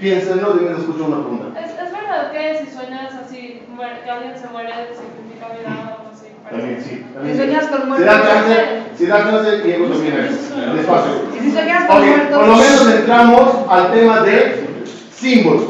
Piénsenlo, 0.00 0.54
deben 0.54 0.76
escuchar 0.76 1.02
una 1.02 1.18
pregunta. 1.20 1.60
¿Es, 1.60 1.70
es 1.70 1.92
verdad 1.92 2.32
que 2.32 2.64
si 2.64 2.72
sueñas 2.76 3.12
así, 3.24 3.62
muere- 3.72 4.02
que 4.04 4.10
alguien 4.10 4.36
se 4.36 4.48
muere, 4.48 4.72
significa 4.92 5.46
vida 5.56 5.68
o 5.68 5.88
algo 6.00 6.10
así? 6.12 6.26
También, 6.50 6.82
sí. 6.82 7.06
también 7.14 7.36
Si 7.36 7.42
sueñas 7.42 7.66
con 7.66 7.80
Si 7.82 7.86
muertos. 7.86 8.06
da 8.06 8.22
chance, 8.26 8.82
si 8.98 9.06
da 9.06 9.18
chance, 9.18 9.50
terminado. 9.50 10.74
Despacio. 10.74 11.12
Y 11.36 11.40
si 11.44 11.52
sueñas 11.52 11.84
con 11.86 11.96
Ok, 11.98 12.04
muertos. 12.06 12.38
por 12.38 12.48
lo 12.48 12.56
menos 12.56 12.90
entramos 12.90 13.50
al 13.70 13.92
tema 13.92 14.20
de 14.22 14.66
símbolos. 15.14 15.62